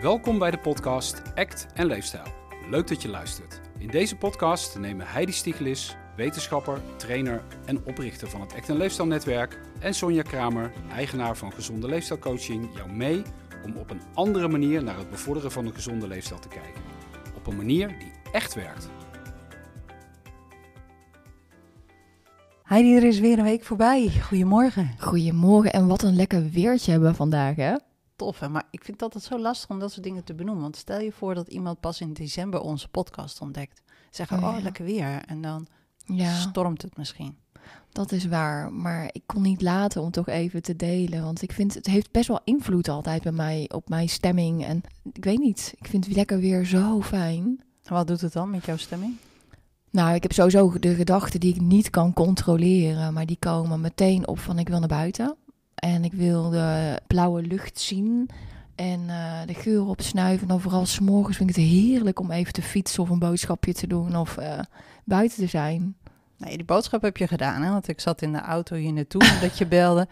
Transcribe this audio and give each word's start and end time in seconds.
Welkom 0.00 0.38
bij 0.38 0.50
de 0.50 0.58
podcast 0.58 1.22
Act 1.34 1.66
en 1.74 1.86
Leefstijl. 1.86 2.24
Leuk 2.70 2.88
dat 2.88 3.02
je 3.02 3.08
luistert. 3.08 3.60
In 3.78 3.88
deze 3.88 4.16
podcast 4.16 4.78
nemen 4.78 5.06
Heidi 5.06 5.32
Stiegelis, 5.32 5.96
wetenschapper, 6.16 6.80
trainer 6.96 7.42
en 7.64 7.84
oprichter 7.84 8.28
van 8.28 8.40
het 8.40 8.54
Act 8.54 8.68
en 8.68 8.76
Leefstijl 8.76 9.08
Netwerk, 9.08 9.60
en 9.80 9.94
Sonja 9.94 10.22
Kramer, 10.22 10.72
eigenaar 10.92 11.36
van 11.36 11.52
Gezonde 11.52 11.88
Leefstijlcoaching, 11.88 12.68
jou 12.74 12.92
mee 12.92 13.22
om 13.64 13.76
op 13.76 13.90
een 13.90 14.00
andere 14.14 14.48
manier 14.48 14.82
naar 14.82 14.96
het 14.96 15.10
bevorderen 15.10 15.52
van 15.52 15.66
een 15.66 15.74
gezonde 15.74 16.08
leefstijl 16.08 16.40
te 16.40 16.48
kijken. 16.48 16.82
Op 17.36 17.46
een 17.46 17.56
manier 17.56 17.88
die 17.88 18.12
echt 18.32 18.54
werkt. 18.54 18.88
Heidi, 22.62 22.96
er 22.96 23.04
is 23.04 23.20
weer 23.20 23.38
een 23.38 23.44
week 23.44 23.64
voorbij. 23.64 24.12
Goedemorgen. 24.22 24.90
Goedemorgen 24.98 25.72
en 25.72 25.86
wat 25.86 26.02
een 26.02 26.16
lekker 26.16 26.50
weertje 26.50 26.90
hebben 26.90 27.10
we 27.10 27.16
vandaag, 27.16 27.56
hè? 27.56 27.74
Tof, 28.20 28.38
hè? 28.38 28.48
maar 28.48 28.64
ik 28.70 28.84
vind 28.84 29.00
het 29.00 29.02
altijd 29.02 29.24
zo 29.24 29.38
lastig 29.38 29.70
om 29.70 29.78
dat 29.78 29.92
soort 29.92 30.04
dingen 30.04 30.24
te 30.24 30.34
benoemen. 30.34 30.62
Want 30.62 30.76
stel 30.76 31.00
je 31.00 31.12
voor 31.12 31.34
dat 31.34 31.48
iemand 31.48 31.80
pas 31.80 32.00
in 32.00 32.12
december 32.12 32.60
onze 32.60 32.88
podcast 32.88 33.40
ontdekt. 33.40 33.82
Zeggen, 34.10 34.38
Oh, 34.38 34.44
oh, 34.56 34.62
lekker 34.62 34.84
weer. 34.84 35.22
En 35.26 35.40
dan 35.40 35.66
Ja, 36.04 36.34
stormt 36.34 36.82
het 36.82 36.96
misschien. 36.96 37.36
dat 37.92 38.12
is 38.12 38.26
waar. 38.26 38.72
Maar 38.72 39.08
ik 39.12 39.22
kon 39.26 39.42
niet 39.42 39.62
laten 39.62 40.02
om 40.02 40.10
toch 40.10 40.28
even 40.28 40.62
te 40.62 40.76
delen. 40.76 41.22
Want 41.24 41.42
ik 41.42 41.52
vind 41.52 41.74
het 41.74 41.86
heeft 41.86 42.10
best 42.10 42.28
wel 42.28 42.40
invloed 42.44 42.88
altijd 42.88 43.22
bij 43.22 43.32
mij 43.32 43.70
op 43.74 43.88
mijn 43.88 44.08
stemming. 44.08 44.64
En 44.64 44.80
ik 45.12 45.24
weet 45.24 45.38
niet, 45.38 45.74
ik 45.78 45.86
vind 45.86 46.04
het 46.04 46.16
lekker 46.16 46.38
weer 46.38 46.64
zo 46.64 47.02
fijn. 47.02 47.60
En 47.84 47.92
wat 47.94 48.06
doet 48.06 48.20
het 48.20 48.32
dan 48.32 48.50
met 48.50 48.64
jouw 48.64 48.76
stemming? 48.76 49.16
Nou, 49.90 50.14
ik 50.14 50.22
heb 50.22 50.32
sowieso 50.32 50.78
de 50.78 50.94
gedachten 50.94 51.40
die 51.40 51.54
ik 51.54 51.60
niet 51.60 51.90
kan 51.90 52.12
controleren. 52.12 53.12
Maar 53.12 53.26
die 53.26 53.38
komen 53.38 53.80
meteen 53.80 54.28
op 54.28 54.38
van 54.38 54.58
ik 54.58 54.68
wil 54.68 54.78
naar 54.78 54.88
buiten. 54.88 55.36
En 55.80 56.04
ik 56.04 56.12
wil 56.12 56.50
de 56.50 56.98
blauwe 57.06 57.42
lucht 57.42 57.80
zien. 57.80 58.28
En 58.74 59.04
eh, 59.08 59.46
de 59.46 59.54
geur 59.54 59.86
opsnuiven. 59.86 60.42
En 60.42 60.48
dan 60.48 60.60
vooral 60.60 60.86
s'morgens 60.86 61.36
vind 61.36 61.50
ik 61.50 61.56
het 61.56 61.64
heerlijk 61.64 62.20
om 62.20 62.30
even 62.30 62.52
te 62.52 62.62
fietsen 62.62 63.02
of 63.02 63.08
een 63.10 63.18
boodschapje 63.18 63.72
te 63.72 63.86
doen. 63.86 64.16
Of 64.16 64.36
eh, 64.36 64.58
buiten 65.04 65.38
te 65.38 65.46
zijn. 65.46 65.94
Nee, 66.36 66.56
die 66.56 66.64
boodschap 66.66 67.02
heb 67.02 67.16
je 67.16 67.26
gedaan, 67.26 67.62
hè? 67.62 67.70
Want 67.70 67.88
ik 67.88 68.00
zat 68.00 68.22
in 68.22 68.32
de 68.32 68.40
auto 68.40 68.76
hier 68.76 68.92
naartoe 68.92 69.22
dat 69.40 69.58
je 69.58 69.66
belde. 69.66 70.08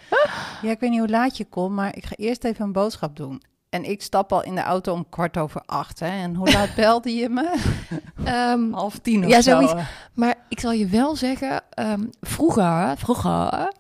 Ja, 0.63 0.71
ik 0.71 0.81
weet 0.81 0.91
niet 0.91 0.99
hoe 0.99 1.09
laat 1.09 1.37
je 1.37 1.45
komt, 1.45 1.75
maar 1.75 1.97
ik 1.97 2.05
ga 2.07 2.15
eerst 2.17 2.45
even 2.45 2.65
een 2.65 2.73
boodschap 2.73 3.17
doen. 3.17 3.43
En 3.69 3.91
ik 3.91 4.03
stap 4.03 4.33
al 4.33 4.43
in 4.45 4.55
de 4.55 4.61
auto 4.63 4.93
om 4.93 5.09
kwart 5.09 5.37
over 5.37 5.63
acht, 5.67 6.01
hè? 6.01 6.07
En 6.23 6.35
hoe 6.35 6.53
laat 6.53 6.75
belde 6.85 7.11
je 7.15 7.29
me? 7.29 7.55
Ehm, 8.25 8.73
Half 8.73 8.99
tien 8.99 9.25
of 9.25 9.31
Ja, 9.31 9.41
zo. 9.43 9.51
zoiets. 9.51 9.73
Maar 10.15 10.35
ik 10.49 10.61
zal 10.61 10.73
je 10.73 10.87
wel 10.87 11.17
zeggen, 11.17 11.63
ehm, 11.71 12.05
vroeger, 12.21 12.97
vroeger, 12.97 13.73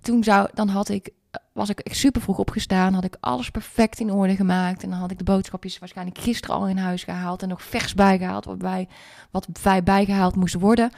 toen 0.00 0.24
zou, 0.24 0.48
dan 0.54 0.68
had 0.68 0.88
ik, 0.88 1.10
was 1.52 1.68
ik 1.68 1.78
echt 1.78 1.96
super 1.96 2.22
vroeg 2.22 2.38
opgestaan, 2.38 2.94
had 2.94 3.04
ik 3.04 3.16
alles 3.20 3.50
perfect 3.50 4.00
in 4.00 4.12
orde 4.12 4.36
gemaakt 4.36 4.82
en 4.82 4.90
dan 4.90 4.98
had 4.98 5.10
ik 5.10 5.18
de 5.18 5.24
boodschapjes 5.24 5.78
waarschijnlijk 5.78 6.18
gisteren 6.18 6.56
al 6.56 6.68
in 6.68 6.76
huis 6.78 7.04
gehaald 7.04 7.42
en 7.42 7.48
nog 7.48 7.62
vers 7.62 7.94
bijgehaald, 7.94 8.44
wat, 8.44 8.58
bij, 8.58 8.88
wat 9.30 9.46
bij- 9.62 9.82
bijgehaald 9.82 10.36
moest 10.36 10.54
worden. 10.54 10.90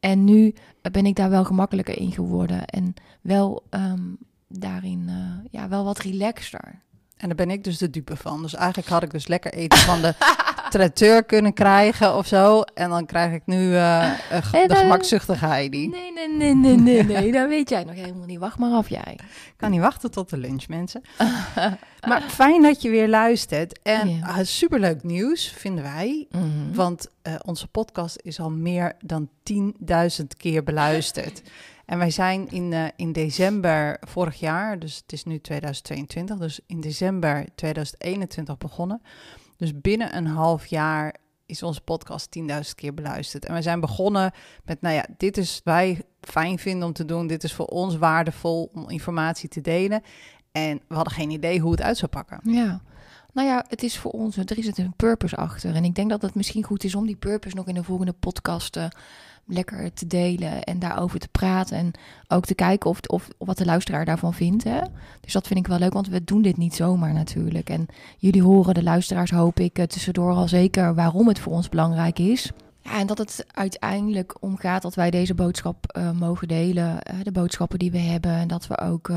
En 0.00 0.24
nu 0.24 0.54
ben 0.92 1.06
ik 1.06 1.16
daar 1.16 1.30
wel 1.30 1.44
gemakkelijker 1.44 1.98
in 1.98 2.12
geworden 2.12 2.64
en 2.66 2.94
wel 3.20 3.62
ehm, 3.70 4.02
daarin, 4.48 5.04
eh, 5.08 5.50
ja, 5.50 5.68
wel 5.68 5.84
wat 5.84 5.98
relaxter. 5.98 6.80
En 7.16 7.28
daar 7.28 7.36
ben 7.36 7.50
ik 7.50 7.64
dus 7.64 7.78
de 7.78 7.90
dupe 7.90 8.16
van. 8.16 8.42
Dus 8.42 8.54
eigenlijk 8.54 8.88
had 8.88 9.02
ik 9.02 9.10
dus 9.10 9.26
lekker 9.26 9.52
eten 9.52 9.78
van 9.78 10.00
de 10.00 10.14
traiteur 10.72 11.24
kunnen 11.24 11.52
krijgen 11.52 12.16
of 12.16 12.26
zo. 12.26 12.60
En 12.60 12.88
dan 12.88 13.06
krijg 13.06 13.32
ik 13.32 13.42
nu 13.44 13.76
En, 13.76 14.16
de 14.28 14.66
eh, 14.68 14.78
gemakzuchtige 14.78 15.46
Heidi. 15.46 15.88
Nee, 15.88 16.12
nee, 16.12 16.28
nee, 16.28 16.54
nee, 16.54 16.76
nee, 16.76 17.02
nee, 17.20 17.32
dat 17.32 17.48
weet 17.48 17.68
jij 17.68 17.84
nog 17.84 17.94
helemaal 17.94 18.26
niet. 18.26 18.38
Wacht 18.38 18.58
maar 18.58 18.72
af 18.72 18.88
jij. 18.88 19.12
Ik 19.46 19.54
kan 19.56 19.70
niet 19.70 19.80
wachten 19.80 20.10
tot 20.10 20.30
de 20.30 20.36
lunch, 20.36 20.68
mensen. 20.68 21.02
maar 22.08 22.22
fijn 22.22 22.62
dat 22.62 22.82
je 22.82 22.90
weer 22.90 23.08
luistert. 23.08 23.80
En 23.82 24.08
eh, 24.08 24.38
superleuk 24.42 25.02
nieuws, 25.02 25.48
vinden 25.56 25.84
wij. 25.84 26.26
Mhm. 26.30 26.74
Want 26.74 27.08
eh, 27.22 27.34
onze 27.44 27.68
podcast 27.68 28.18
is 28.22 28.40
al 28.40 28.50
meer 28.50 28.92
dan 29.00 29.28
10.000 29.52 30.26
keer 30.36 30.62
beluisterd. 30.62 31.42
En 31.86 31.98
wij 31.98 32.10
zijn 32.10 32.50
in, 32.50 32.92
in 32.96 33.12
december 33.12 33.98
vorig 34.00 34.40
jaar, 34.40 34.78
dus 34.78 34.96
het 34.96 35.12
is 35.12 35.24
nu 35.24 35.40
2022, 35.40 36.38
dus 36.38 36.60
in 36.66 36.80
december 36.80 37.44
2021 37.54 38.58
begonnen. 38.58 39.02
Dus 39.62 39.80
binnen 39.80 40.16
een 40.16 40.26
half 40.26 40.66
jaar 40.66 41.14
is 41.46 41.62
onze 41.62 41.80
podcast 41.80 42.38
10.000 42.38 42.44
keer 42.74 42.94
beluisterd. 42.94 43.44
En 43.44 43.54
we 43.54 43.62
zijn 43.62 43.80
begonnen 43.80 44.32
met, 44.64 44.80
nou 44.80 44.94
ja, 44.94 45.06
dit 45.16 45.36
is 45.36 45.60
wij 45.64 46.02
fijn 46.20 46.58
vinden 46.58 46.86
om 46.86 46.92
te 46.92 47.04
doen. 47.04 47.26
Dit 47.26 47.44
is 47.44 47.52
voor 47.52 47.66
ons 47.66 47.96
waardevol 47.96 48.70
om 48.74 48.88
informatie 48.88 49.48
te 49.48 49.60
delen. 49.60 50.02
En 50.52 50.80
we 50.88 50.94
hadden 50.94 51.12
geen 51.12 51.30
idee 51.30 51.60
hoe 51.60 51.70
het 51.70 51.82
uit 51.82 51.96
zou 51.96 52.10
pakken. 52.10 52.40
Ja. 52.42 52.82
Nou 53.32 53.48
ja, 53.48 53.64
het 53.68 53.82
is 53.82 53.98
voor 53.98 54.10
ons, 54.10 54.36
er 54.36 54.58
is 54.58 54.76
een 54.76 54.96
purpose 54.96 55.36
achter. 55.36 55.74
En 55.74 55.84
ik 55.84 55.94
denk 55.94 56.10
dat 56.10 56.22
het 56.22 56.34
misschien 56.34 56.64
goed 56.64 56.84
is 56.84 56.94
om 56.94 57.06
die 57.06 57.16
purpose 57.16 57.56
nog 57.56 57.66
in 57.66 57.74
de 57.74 57.84
volgende 57.84 58.12
podcast 58.12 58.76
eh, 58.76 58.86
lekker 59.46 59.92
te 59.92 60.06
delen 60.06 60.62
en 60.62 60.78
daarover 60.78 61.18
te 61.18 61.28
praten. 61.28 61.76
En 61.76 61.92
ook 62.28 62.44
te 62.44 62.54
kijken 62.54 62.90
of, 62.90 63.00
of, 63.06 63.28
wat 63.38 63.58
de 63.58 63.64
luisteraar 63.64 64.04
daarvan 64.04 64.34
vindt. 64.34 64.64
Hè? 64.64 64.80
Dus 65.20 65.32
dat 65.32 65.46
vind 65.46 65.58
ik 65.58 65.66
wel 65.66 65.78
leuk, 65.78 65.92
want 65.92 66.08
we 66.08 66.24
doen 66.24 66.42
dit 66.42 66.56
niet 66.56 66.74
zomaar 66.74 67.12
natuurlijk. 67.12 67.70
En 67.70 67.86
jullie 68.18 68.42
horen, 68.42 68.74
de 68.74 68.82
luisteraars, 68.82 69.30
hoop 69.30 69.60
ik, 69.60 69.78
eh, 69.78 69.84
tussendoor 69.84 70.32
al 70.32 70.48
zeker 70.48 70.94
waarom 70.94 71.28
het 71.28 71.38
voor 71.38 71.52
ons 71.52 71.68
belangrijk 71.68 72.18
is. 72.18 72.50
Ja, 72.80 72.98
en 72.98 73.06
dat 73.06 73.18
het 73.18 73.46
uiteindelijk 73.50 74.34
om 74.40 74.56
gaat 74.56 74.82
dat 74.82 74.94
wij 74.94 75.10
deze 75.10 75.34
boodschap 75.34 75.86
eh, 75.86 76.10
mogen 76.10 76.48
delen. 76.48 77.02
eh, 77.02 77.14
de 77.22 77.32
boodschappen 77.32 77.78
die 77.78 77.90
we 77.90 77.98
hebben. 77.98 78.32
En 78.32 78.48
dat 78.48 78.66
we 78.66 78.78
ook 78.78 79.10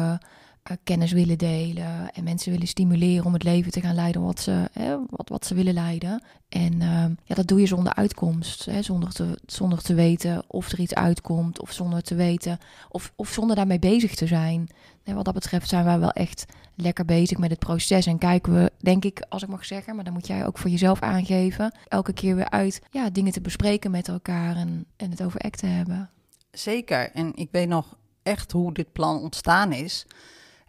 eh, 0.66 0.78
kennis 0.84 1.12
willen 1.12 1.38
delen. 1.38 2.12
En 2.12 2.24
mensen 2.24 2.52
willen 2.52 2.68
stimuleren 2.68 3.26
om 3.26 3.34
het 3.34 3.44
leven 3.44 3.72
te 3.72 3.82
gaan 3.82 3.96
leiden 3.96 4.22
wat 4.22 4.40
ze, 4.40 4.70
hè, 4.72 4.98
wat, 5.10 5.30
wat 5.30 5.46
ze 5.46 5.56
willen 5.56 5.74
leiden. 5.74 6.24
En 6.50 6.82
eh, 6.82 7.06
ja, 7.24 7.36
dat 7.36 7.48
doe 7.48 7.60
je 7.60 7.66
zonder 7.66 7.94
uitkomst. 7.94 8.66
Hè, 8.66 8.82
zonder, 8.82 9.14
te, 9.14 9.40
zonder 9.46 9.82
te 9.82 9.94
weten 9.94 10.44
of 10.48 10.72
er 10.72 10.80
iets 10.80 10.94
uitkomt. 10.94 11.62
Of 11.62 11.72
zonder 11.72 12.02
te 12.02 12.16
weten. 12.16 12.58
Of, 12.90 13.14
of 13.16 13.30
zonder 13.30 13.56
daarmee 13.56 13.80
bezig 13.80 14.16
te 14.16 14.28
zijn. 14.28 14.68
En 15.04 15.16
wat 15.16 15.26
dat 15.26 15.34
betreft 15.34 15.70
zijn 15.70 15.86
wij 15.86 16.00
wel 16.00 16.12
echt 16.12 16.46
lekker 16.76 17.06
bezig 17.06 17.38
met 17.38 17.50
het 17.50 17.60
proces. 17.60 18.06
En 18.06 18.18
kijken 18.18 18.54
we, 18.54 18.72
denk 18.78 19.06
ik, 19.06 19.26
als 19.30 19.44
ik 19.44 19.50
mag 19.50 19.66
zeggen, 19.66 19.96
maar 19.96 20.04
dan 20.04 20.14
moet 20.14 20.28
jij 20.28 20.46
ook 20.46 20.58
voor 20.58 20.70
jezelf 20.70 21.02
aangeven. 21.02 21.76
Elke 21.88 22.14
keer 22.14 22.36
weer 22.36 22.50
uit 22.50 22.82
ja, 22.92 23.10
dingen 23.10 23.32
te 23.32 23.42
bespreken 23.42 23.92
met 23.92 24.08
elkaar 24.08 24.56
en, 24.56 24.86
en 24.96 25.10
het 25.10 25.24
over 25.24 25.40
act 25.40 25.60
te 25.60 25.66
hebben. 25.66 26.10
Zeker. 26.52 27.12
En 27.12 27.32
ik 27.36 27.50
weet 27.52 27.68
nog 27.68 27.98
echt 28.24 28.52
hoe 28.52 28.74
dit 28.74 28.92
plan 28.92 29.22
ontstaan 29.22 29.72
is. 29.72 30.06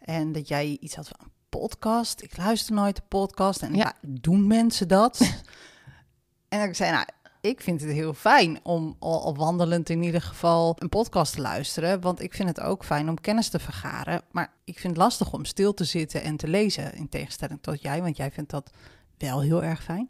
En 0.06 0.32
dat 0.32 0.48
jij 0.48 0.76
iets 0.80 0.94
had 0.94 1.08
van 1.08 1.16
een 1.20 1.32
podcast. 1.48 2.22
Ik 2.22 2.36
luister 2.36 2.74
nooit 2.74 2.96
de 2.96 3.02
podcast. 3.08 3.62
En 3.62 3.74
ja, 3.74 3.94
doen 4.06 4.46
mensen 4.46 4.88
dat? 4.88 5.42
en 6.48 6.68
ik 6.68 6.74
zei, 6.74 6.90
nou, 6.90 7.06
ik 7.40 7.60
vind 7.60 7.80
het 7.80 7.90
heel 7.90 8.14
fijn 8.14 8.60
om 8.62 8.96
al, 8.98 9.24
al 9.24 9.36
wandelend 9.36 9.88
in 9.88 10.02
ieder 10.02 10.22
geval 10.22 10.76
een 10.78 10.88
podcast 10.88 11.34
te 11.34 11.40
luisteren. 11.40 12.00
Want 12.00 12.22
ik 12.22 12.34
vind 12.34 12.48
het 12.48 12.60
ook 12.60 12.84
fijn 12.84 13.08
om 13.08 13.20
kennis 13.20 13.48
te 13.48 13.58
vergaren. 13.58 14.22
Maar 14.30 14.52
ik 14.64 14.78
vind 14.78 14.92
het 14.92 15.02
lastig 15.02 15.32
om 15.32 15.44
stil 15.44 15.74
te 15.74 15.84
zitten 15.84 16.22
en 16.22 16.36
te 16.36 16.48
lezen. 16.48 16.94
In 16.94 17.08
tegenstelling 17.08 17.58
tot 17.62 17.82
jij, 17.82 18.02
want 18.02 18.16
jij 18.16 18.30
vindt 18.30 18.50
dat 18.50 18.70
wel 19.18 19.40
heel 19.40 19.62
erg 19.62 19.82
fijn. 19.82 20.06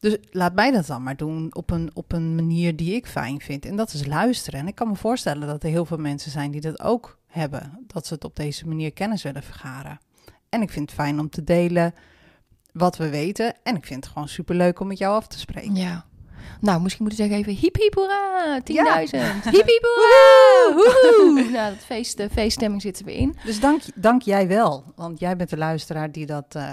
Dus 0.00 0.16
laat 0.30 0.54
mij 0.54 0.70
dat 0.70 0.86
dan 0.86 1.02
maar 1.02 1.16
doen 1.16 1.54
op 1.54 1.70
een, 1.70 1.90
op 1.92 2.12
een 2.12 2.34
manier 2.34 2.76
die 2.76 2.94
ik 2.94 3.06
fijn 3.06 3.40
vind. 3.40 3.66
En 3.66 3.76
dat 3.76 3.92
is 3.92 4.06
luisteren. 4.06 4.60
En 4.60 4.68
ik 4.68 4.74
kan 4.74 4.88
me 4.88 4.96
voorstellen 4.96 5.46
dat 5.46 5.62
er 5.62 5.68
heel 5.68 5.84
veel 5.84 5.98
mensen 5.98 6.30
zijn 6.30 6.50
die 6.50 6.60
dat 6.60 6.80
ook 6.80 7.18
hebben. 7.34 7.84
Dat 7.86 8.06
ze 8.06 8.14
het 8.14 8.24
op 8.24 8.36
deze 8.36 8.66
manier 8.66 8.92
kennis 8.92 9.22
willen 9.22 9.42
vergaren. 9.42 9.98
En 10.48 10.62
ik 10.62 10.70
vind 10.70 10.90
het 10.90 11.00
fijn 11.00 11.20
om 11.20 11.30
te 11.30 11.44
delen 11.44 11.94
wat 12.72 12.96
we 12.96 13.08
weten. 13.08 13.54
En 13.62 13.76
ik 13.76 13.86
vind 13.86 14.04
het 14.04 14.12
gewoon 14.12 14.28
superleuk 14.28 14.80
om 14.80 14.86
met 14.86 14.98
jou 14.98 15.14
af 15.14 15.26
te 15.26 15.38
spreken. 15.38 15.74
Ja. 15.74 16.04
Nou, 16.60 16.80
misschien 16.80 17.04
moeten 17.04 17.22
we 17.22 17.30
zeggen 17.30 17.48
even 17.48 17.62
hiep 17.62 17.76
hiep 17.76 17.94
hoera, 17.94 18.60
10.000. 18.60 18.64
Ja. 18.64 18.98
Hiep 19.56 19.66
hiep 19.66 19.86
hoera, 19.94 20.74
woehoe. 20.74 21.48
Nou, 21.52 21.74
dat 21.74 21.84
feest, 21.84 22.16
de 22.16 22.30
feeststemming 22.30 22.82
zit 22.82 22.98
er 22.98 23.04
weer 23.04 23.16
in. 23.16 23.36
Dus 23.44 23.60
dank, 23.60 23.82
dank 23.94 24.22
jij 24.22 24.48
wel. 24.48 24.92
Want 24.96 25.18
jij 25.18 25.36
bent 25.36 25.50
de 25.50 25.56
luisteraar 25.56 26.12
die 26.12 26.26
dat, 26.26 26.54
eh, 26.54 26.72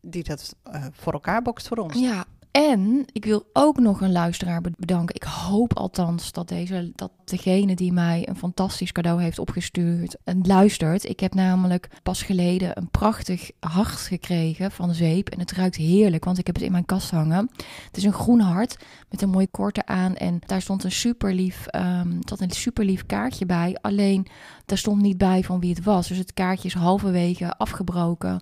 die 0.00 0.24
dat 0.24 0.54
eh, 0.62 0.84
voor 0.92 1.12
elkaar 1.12 1.42
bokst 1.42 1.68
voor 1.68 1.76
ons. 1.76 1.94
Ja, 1.94 2.24
en 2.50 3.04
ik 3.12 3.24
wil 3.24 3.46
ook 3.52 3.78
nog 3.78 4.00
een 4.00 4.12
luisteraar 4.12 4.60
be- 4.60 4.72
bedanken. 4.76 5.14
Ik 5.14 5.22
hoop 5.22 5.76
althans 5.76 6.32
dat, 6.32 6.48
deze, 6.48 6.92
dat 6.94 7.10
degene 7.24 7.74
die 7.74 7.92
mij 7.92 8.28
een 8.28 8.36
fantastisch 8.36 8.92
cadeau 8.92 9.22
heeft 9.22 9.38
opgestuurd 9.38 10.16
en 10.24 10.40
luistert. 10.46 11.04
Ik 11.04 11.20
heb 11.20 11.34
namelijk 11.34 11.88
pas 12.02 12.22
geleden 12.22 12.70
een 12.78 12.90
prachtig 12.90 13.50
hart 13.60 13.88
gekregen 13.88 14.70
van 14.70 14.94
zeep. 14.94 15.28
En 15.28 15.38
het 15.38 15.52
ruikt 15.52 15.76
heerlijk, 15.76 16.24
want 16.24 16.38
ik 16.38 16.46
heb 16.46 16.54
het 16.54 16.64
in 16.64 16.72
mijn 16.72 16.84
kast 16.84 17.10
hangen. 17.10 17.50
Het 17.86 17.96
is 17.96 18.04
een 18.04 18.12
groen 18.12 18.40
hart 18.40 18.76
met 19.10 19.22
een 19.22 19.30
mooi 19.30 19.50
korte 19.50 19.86
aan. 19.86 20.16
En 20.16 20.38
daar 20.46 20.62
stond 20.62 20.84
een 20.84 20.92
super 20.92 21.34
lief, 21.34 21.66
ehm, 21.66 22.16
zat 22.20 22.40
een 22.40 22.50
super 22.50 22.84
lief 22.84 23.06
kaartje 23.06 23.46
bij. 23.46 23.76
Alleen, 23.80 24.26
daar 24.68 24.78
stond 24.78 25.02
niet 25.02 25.18
bij 25.18 25.42
van 25.42 25.60
wie 25.60 25.74
het 25.74 25.84
was. 25.84 26.08
Dus 26.08 26.18
het 26.18 26.34
kaartje 26.34 26.68
is 26.68 26.74
halverwege 26.74 27.56
afgebroken. 27.56 28.40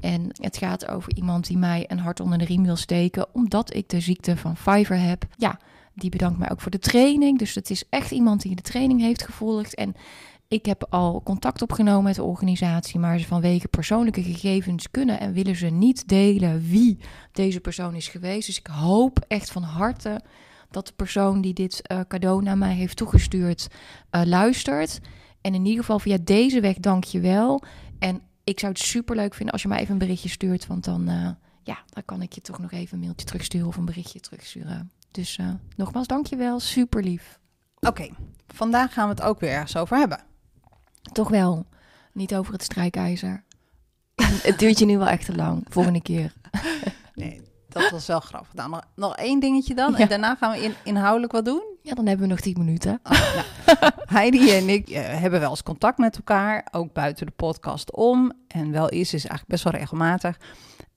En 0.00 0.28
het 0.32 0.56
gaat 0.56 0.88
over 0.88 1.16
iemand 1.16 1.46
die 1.46 1.58
mij 1.58 1.84
een 1.88 1.98
hart 1.98 2.20
onder 2.20 2.38
de 2.38 2.44
riem 2.44 2.64
wil 2.64 2.76
steken, 2.76 3.34
omdat 3.34 3.74
ik 3.74 3.88
de 3.88 4.00
ziekte 4.00 4.36
van 4.36 4.56
Fiverr 4.56 5.00
heb. 5.00 5.24
Ja, 5.36 5.58
die 5.94 6.10
bedankt 6.10 6.38
mij 6.38 6.50
ook 6.50 6.60
voor 6.60 6.70
de 6.70 6.78
training. 6.78 7.38
Dus 7.38 7.54
het 7.54 7.70
is 7.70 7.84
echt 7.90 8.10
iemand 8.10 8.42
die 8.42 8.56
de 8.56 8.62
training 8.62 9.00
heeft 9.00 9.24
gevolgd. 9.24 9.74
En 9.74 9.94
ik 10.48 10.66
heb 10.66 10.86
al 10.90 11.22
contact 11.24 11.62
opgenomen 11.62 12.04
met 12.04 12.14
de 12.14 12.22
organisatie, 12.22 12.98
maar 13.00 13.18
ze 13.18 13.26
vanwege 13.26 13.68
persoonlijke 13.68 14.22
gegevens 14.22 14.90
kunnen 14.90 15.20
en 15.20 15.32
willen 15.32 15.56
ze 15.56 15.66
niet 15.66 16.08
delen 16.08 16.68
wie 16.68 16.98
deze 17.32 17.60
persoon 17.60 17.94
is 17.94 18.08
geweest. 18.08 18.46
Dus 18.46 18.58
ik 18.58 18.66
hoop 18.66 19.24
echt 19.28 19.50
van 19.50 19.62
harte 19.62 20.20
dat 20.70 20.86
de 20.86 20.92
persoon 20.96 21.40
die 21.40 21.54
dit 21.54 21.82
uh, 21.92 22.00
cadeau 22.08 22.42
naar 22.42 22.58
mij 22.58 22.74
heeft 22.74 22.96
toegestuurd 22.96 23.68
uh, 24.10 24.22
luistert. 24.24 25.00
En 25.46 25.54
in 25.54 25.64
ieder 25.64 25.80
geval 25.80 25.98
via 25.98 26.18
deze 26.20 26.60
weg 26.60 26.76
dank 26.76 27.04
je 27.04 27.20
wel. 27.20 27.62
En 27.98 28.22
ik 28.44 28.60
zou 28.60 28.72
het 28.72 28.80
super 28.80 29.16
leuk 29.16 29.34
vinden 29.34 29.52
als 29.52 29.62
je 29.62 29.68
mij 29.68 29.78
even 29.78 29.92
een 29.92 29.98
berichtje 29.98 30.28
stuurt, 30.28 30.66
want 30.66 30.84
dan, 30.84 31.08
uh, 31.10 31.28
ja, 31.62 31.78
dan 31.88 32.04
kan 32.04 32.22
ik 32.22 32.32
je 32.32 32.40
toch 32.40 32.58
nog 32.58 32.72
even 32.72 32.94
een 32.94 33.04
mailtje 33.04 33.26
terugsturen 33.26 33.66
of 33.66 33.76
een 33.76 33.84
berichtje 33.84 34.20
terugsturen. 34.20 34.90
Dus 35.10 35.38
nogmaals, 35.76 36.06
dank 36.06 36.26
je 36.26 36.36
wel, 36.36 36.60
super 36.60 37.02
lief. 37.02 37.38
Oké, 37.80 38.08
vandaag 38.46 38.92
gaan 38.92 39.08
we 39.08 39.14
het 39.14 39.22
ook 39.22 39.40
weer 39.40 39.50
ergens 39.50 39.76
over 39.76 39.96
hebben. 39.96 40.20
Toch 41.12 41.28
wel. 41.28 41.66
Niet 42.12 42.34
over 42.34 42.52
het 42.52 42.62
strijkijzer. 42.62 43.44
het 44.48 44.58
duurt 44.58 44.78
je 44.78 44.84
nu 44.84 44.98
wel 44.98 45.08
echt 45.08 45.24
te 45.24 45.34
lang. 45.34 45.66
Volgende 45.68 46.02
keer. 46.02 46.32
nee, 47.14 47.42
dat 47.68 47.90
was 47.90 48.06
wel 48.06 48.20
grappig. 48.20 48.54
Nou, 48.54 48.70
nog, 48.70 48.82
nog 48.94 49.16
één 49.16 49.40
dingetje 49.40 49.74
dan. 49.74 49.96
En 49.96 50.08
daarna 50.08 50.34
gaan 50.34 50.52
we 50.52 50.62
in, 50.62 50.74
inhoudelijk 50.84 51.32
wat 51.32 51.44
doen. 51.44 51.75
Ja, 51.86 51.94
dan 51.94 52.06
hebben 52.06 52.26
we 52.26 52.32
nog 52.32 52.40
tien 52.40 52.58
minuten. 52.58 53.00
Oh, 53.02 53.34
nou. 53.66 53.92
Heidi 54.18 54.50
en 54.50 54.68
ik 54.68 54.90
uh, 54.90 54.98
hebben 54.98 55.40
wel 55.40 55.50
eens 55.50 55.62
contact 55.62 55.98
met 55.98 56.16
elkaar. 56.16 56.68
Ook 56.70 56.92
buiten 56.92 57.26
de 57.26 57.32
podcast 57.36 57.92
om. 57.92 58.32
En 58.48 58.72
wel 58.72 58.88
is, 58.88 59.14
is 59.14 59.26
eigenlijk 59.26 59.48
best 59.48 59.64
wel 59.64 59.72
regelmatig. 59.72 60.38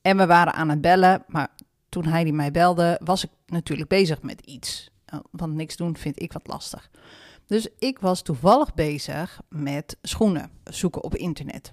En 0.02 0.18
we 0.18 0.26
waren 0.26 0.54
aan 0.54 0.70
het 0.70 0.82
bellen. 0.82 1.24
Maar 1.28 1.48
toen 1.90 2.06
Heidi 2.06 2.32
mij 2.32 2.52
belde, 2.52 3.00
was 3.04 3.24
ik 3.24 3.30
natuurlijk 3.46 3.90
bezig 3.90 4.22
met 4.22 4.42
iets. 4.42 4.90
Uh, 5.14 5.20
want 5.32 5.54
niks 5.54 5.76
doen 5.76 5.98
vind 5.98 6.22
ik 6.22 6.34
wat 6.34 6.48
lastig. 6.48 6.90
Dus 7.46 7.68
ik 7.80 8.00
was 8.00 8.22
toevallig 8.22 8.74
bezig 8.74 9.42
met 9.50 9.98
schoenen 10.02 10.52
zoeken 10.64 11.04
op 11.04 11.16
internet. 11.16 11.72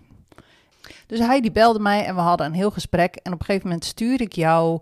Dus 1.06 1.18
hij 1.18 1.40
die 1.40 1.52
belde 1.52 1.80
mij 1.80 2.04
en 2.04 2.14
we 2.14 2.20
hadden 2.20 2.46
een 2.46 2.52
heel 2.52 2.70
gesprek. 2.70 3.14
En 3.14 3.32
op 3.32 3.40
een 3.40 3.46
gegeven 3.46 3.68
moment 3.68 3.84
stuur 3.84 4.20
ik 4.20 4.32
jou 4.32 4.80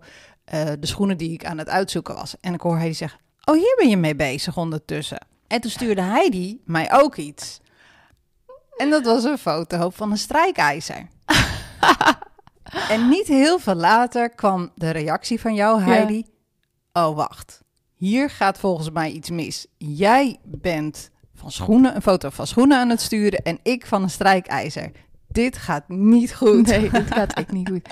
uh, 0.53 0.65
de 0.79 0.87
schoenen 0.87 1.17
die 1.17 1.31
ik 1.31 1.45
aan 1.45 1.57
het 1.57 1.69
uitzoeken 1.69 2.15
was. 2.15 2.35
En 2.39 2.53
ik 2.53 2.61
hoor 2.61 2.77
Heidi 2.77 2.93
zeggen, 2.93 3.19
oh 3.45 3.55
hier 3.55 3.75
ben 3.77 3.89
je 3.89 3.97
mee 3.97 4.15
bezig 4.15 4.57
ondertussen. 4.57 5.27
En 5.47 5.61
toen 5.61 5.71
stuurde 5.71 6.01
Heidi 6.01 6.61
mij 6.65 6.93
ook 6.93 7.15
iets. 7.15 7.59
En 8.77 8.89
dat 8.89 9.05
was 9.05 9.23
een 9.23 9.37
foto 9.37 9.89
van 9.89 10.11
een 10.11 10.17
strijkijzer. 10.17 11.07
en 12.89 13.09
niet 13.09 13.27
heel 13.27 13.59
veel 13.59 13.75
later 13.75 14.29
kwam 14.29 14.71
de 14.75 14.89
reactie 14.89 15.39
van 15.39 15.55
jou, 15.55 15.81
Heidi. 15.81 16.25
Ja. 16.93 17.07
Oh, 17.07 17.15
wacht 17.15 17.63
hier 17.95 18.29
gaat 18.29 18.57
volgens 18.57 18.89
mij 18.89 19.11
iets 19.11 19.29
mis. 19.29 19.67
Jij 19.77 20.39
bent 20.43 21.09
van 21.33 21.51
schoenen, 21.51 21.95
een 21.95 22.01
foto 22.01 22.29
van 22.29 22.47
schoenen 22.47 22.77
aan 22.77 22.89
het 22.89 23.01
sturen 23.01 23.43
en 23.43 23.59
ik 23.63 23.85
van 23.85 24.03
een 24.03 24.09
strijkijzer. 24.09 24.91
Dit 25.35 25.57
gaat 25.57 25.87
niet 25.87 26.33
goed. 26.33 26.67
Nee, 26.67 26.89
dit 26.89 27.13
gaat 27.13 27.33
echt 27.33 27.51
niet 27.51 27.69
goed. 27.69 27.89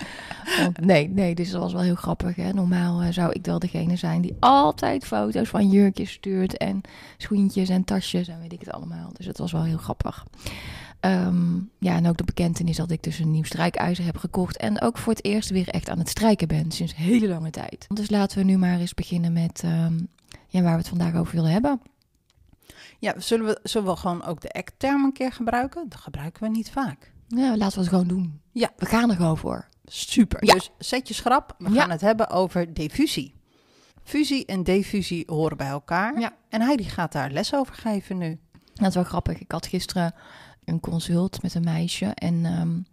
Want 0.58 0.80
nee, 0.80 1.10
nee, 1.10 1.36
dus 1.36 1.52
dat 1.52 1.62
was 1.62 1.74
wel 1.74 1.82
heel 1.82 1.96
grappig. 1.96 2.36
Hè? 2.36 2.54
Normaal 2.54 3.04
uh, 3.04 3.12
zou 3.12 3.32
ik 3.32 3.46
wel 3.46 3.60
degene 3.60 3.96
zijn 3.96 4.22
die 4.22 4.36
altijd 4.40 5.06
foto's 5.06 5.50
van 5.50 5.70
jurkjes 5.70 6.12
stuurt 6.12 6.58
en 6.58 6.82
schoentjes 7.18 7.70
en 7.70 7.84
tasjes 7.84 8.28
en 8.28 8.40
weet 8.40 8.54
ik 8.54 8.60
het 8.60 8.72
allemaal. 8.72 9.10
Dus 9.14 9.26
het 9.26 9.38
was 9.38 9.52
wel 9.52 9.64
heel 9.64 9.78
grappig. 9.78 10.26
Um, 11.02 11.70
ja, 11.80 11.96
en 11.96 12.08
ook 12.08 12.18
de 12.18 12.24
bekentenis 12.24 12.78
dat 12.78 12.92
ik 12.92 13.04
dus 13.04 13.20
een 13.20 13.32
nieuw 13.32 13.44
strijkijzer 13.44 14.06
heb 14.06 14.18
gekocht. 14.18 14.58
En 14.58 14.82
ook 14.82 14.98
voor 14.98 15.14
het 15.14 15.26
eerst 15.26 15.50
weer 15.50 15.68
echt 15.68 15.90
aan 15.90 16.00
het 16.00 16.10
strijken 16.10 16.48
ben, 16.48 16.72
sinds 16.72 16.96
hele 16.96 17.28
lange 17.28 17.50
tijd. 17.50 17.86
Dus 17.94 18.10
laten 18.10 18.38
we 18.38 18.44
nu 18.44 18.58
maar 18.58 18.80
eens 18.80 18.94
beginnen 18.94 19.34
met 19.34 19.62
um, 19.66 20.08
ja, 20.48 20.62
waar 20.62 20.72
we 20.72 20.78
het 20.78 20.88
vandaag 20.88 21.16
over 21.16 21.36
willen 21.36 21.52
hebben. 21.52 21.82
Ja, 23.00 23.14
zullen 23.18 23.46
we, 23.46 23.60
zullen 23.64 23.88
we 23.88 23.96
gewoon 23.96 24.24
ook 24.24 24.42
de 24.42 24.52
act-term 24.52 25.04
een 25.04 25.14
keer 25.14 25.32
gebruiken? 25.32 25.86
Dat 25.90 26.00
gebruiken 26.00 26.44
we 26.44 26.50
niet 26.50 26.72
vaak. 26.72 27.12
Ja, 27.28 27.58
laten 27.58 27.76
we 27.76 27.80
het 27.80 27.90
gewoon 27.90 28.08
doen. 28.08 28.42
Ja. 28.52 28.72
We 28.78 28.86
gaan 28.86 29.10
er 29.10 29.16
gewoon 29.16 29.38
voor. 29.38 29.68
Super. 29.86 30.46
Ja. 30.46 30.54
Dus 30.54 30.72
zet 30.78 31.08
je 31.08 31.14
schrap. 31.14 31.56
We 31.58 31.72
gaan 31.72 31.90
het 31.90 32.02
hebben 32.02 32.30
over 32.30 32.74
diffusie. 32.74 33.36
Fusie 34.04 34.46
en 34.46 34.64
diffusie 34.64 35.24
horen 35.26 35.58
bij 35.58 35.68
elkaar. 35.68 36.20
Ja. 36.20 36.34
En 36.50 36.62
Heidi 36.62 36.84
gaat 36.84 37.12
daar 37.12 37.32
les 37.32 37.54
over 37.54 37.76
geven 37.76 38.18
nu. 38.18 38.40
Dat 38.74 38.88
is 38.88 38.96
wel 38.96 39.04
grappig. 39.04 39.40
Ik 39.40 39.52
had 39.52 39.68
gisteren 39.68 40.14
een 40.66 40.80
consult 40.80 41.42
met 41.42 41.56
een 41.56 41.64
meisje. 41.64 42.06
En 42.06 42.46
um, 42.46 42.86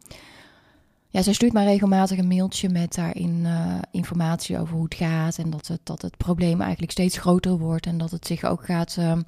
ja, 1.08 1.22
zij 1.22 1.32
stuurt 1.32 1.52
mij 1.52 1.64
regelmatig 1.64 2.18
een 2.18 2.28
mailtje 2.28 2.68
met 2.68 2.94
daarin 2.94 3.40
uh, 3.44 3.78
informatie 3.90 4.58
over 4.58 4.74
hoe 4.74 4.84
het 4.84 4.94
gaat. 4.94 5.38
En 5.38 5.50
dat 5.50 5.66
het, 5.66 5.80
dat 5.82 6.02
het 6.02 6.16
probleem 6.16 6.60
eigenlijk 6.60 6.92
steeds 6.92 7.18
groter 7.18 7.58
wordt. 7.58 7.86
En 7.86 7.98
dat 7.98 8.10
het 8.10 8.26
zich 8.26 8.44
ook 8.44 8.64
gaat. 8.64 8.96
Uh, 8.98 9.18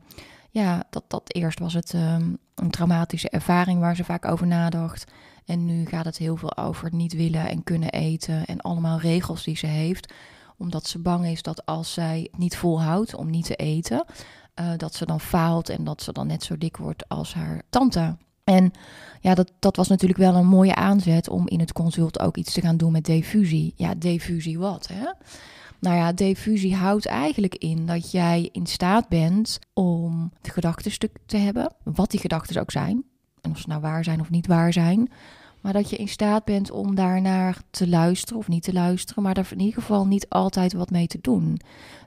ja, 0.53 0.85
dat, 0.91 1.05
dat 1.09 1.35
eerst 1.35 1.59
was 1.59 1.75
het 1.75 1.93
um, 1.93 2.39
een 2.55 2.71
traumatische 2.71 3.29
ervaring 3.29 3.81
waar 3.81 3.97
ze 3.97 4.05
vaak 4.05 4.25
over 4.25 4.47
nadacht. 4.47 5.13
En 5.45 5.65
nu 5.65 5.87
gaat 5.87 6.05
het 6.05 6.17
heel 6.17 6.37
veel 6.37 6.57
over 6.57 6.95
niet 6.95 7.13
willen 7.13 7.49
en 7.49 7.63
kunnen 7.63 7.91
eten. 7.91 8.45
En 8.45 8.61
allemaal 8.61 8.99
regels 8.99 9.45
die 9.45 9.57
ze 9.57 9.67
heeft. 9.67 10.13
Omdat 10.57 10.87
ze 10.87 10.99
bang 10.99 11.27
is 11.27 11.43
dat 11.43 11.67
als 11.67 11.93
zij 11.93 12.29
niet 12.37 12.57
volhoudt 12.57 13.15
om 13.15 13.31
niet 13.31 13.45
te 13.47 13.57
eten. 13.57 14.05
Uh, 14.61 14.67
dat 14.77 14.95
ze 14.95 15.07
dan 15.07 15.21
faalt 15.21 15.69
en 15.69 15.85
dat 15.85 16.03
ze 16.03 16.13
dan 16.13 16.27
net 16.27 16.43
zo 16.43 16.59
dik 16.59 16.77
wordt 16.77 17.09
als 17.09 17.35
haar 17.35 17.63
tante. 17.71 18.17
En 18.45 18.71
ja, 19.21 19.35
dat, 19.35 19.53
dat 19.59 19.77
was 19.77 19.89
natuurlijk 19.89 20.21
wel 20.21 20.35
een 20.35 20.47
mooie 20.47 20.75
aanzet 20.75 21.29
om 21.29 21.49
in 21.49 21.61
het 21.61 21.73
consult 21.73 22.21
ook 22.21 22.37
iets 22.37 22.53
te 22.53 22.61
gaan 22.61 22.77
doen 22.77 22.93
met 22.93 23.05
diffusie. 23.05 23.73
Ja, 23.77 23.95
diffusie 23.95 24.59
wat, 24.59 24.89
hè? 24.93 25.07
Nou 25.83 25.97
ja, 25.97 26.13
diffusie 26.13 26.75
houdt 26.75 27.07
eigenlijk 27.07 27.55
in 27.55 27.87
dat 27.87 28.11
jij 28.11 28.49
in 28.53 28.67
staat 28.67 29.09
bent 29.09 29.59
om 29.73 30.33
de 30.41 30.51
gedachten 30.51 31.11
te 31.27 31.37
hebben, 31.37 31.75
wat 31.85 32.11
die 32.11 32.21
gedachten 32.21 32.61
ook 32.61 32.71
zijn. 32.71 33.05
En 33.41 33.51
of 33.51 33.59
ze 33.59 33.69
nou 33.69 33.81
waar 33.81 34.05
zijn 34.05 34.21
of 34.21 34.31
niet 34.31 34.47
waar 34.47 34.73
zijn. 34.73 35.11
Maar 35.61 35.73
dat 35.73 35.91
je 35.91 35.97
in 35.97 36.09
staat 36.09 36.45
bent 36.45 36.71
om 36.71 36.95
daarnaar 36.95 37.63
te 37.71 37.89
luisteren 37.89 38.39
of 38.39 38.49
niet 38.49 38.63
te 38.63 38.73
luisteren, 38.73 39.23
maar 39.23 39.35
daar 39.35 39.49
in 39.51 39.61
ieder 39.61 39.81
geval 39.81 40.07
niet 40.07 40.29
altijd 40.29 40.73
wat 40.73 40.91
mee 40.91 41.07
te 41.07 41.19
doen. 41.21 41.61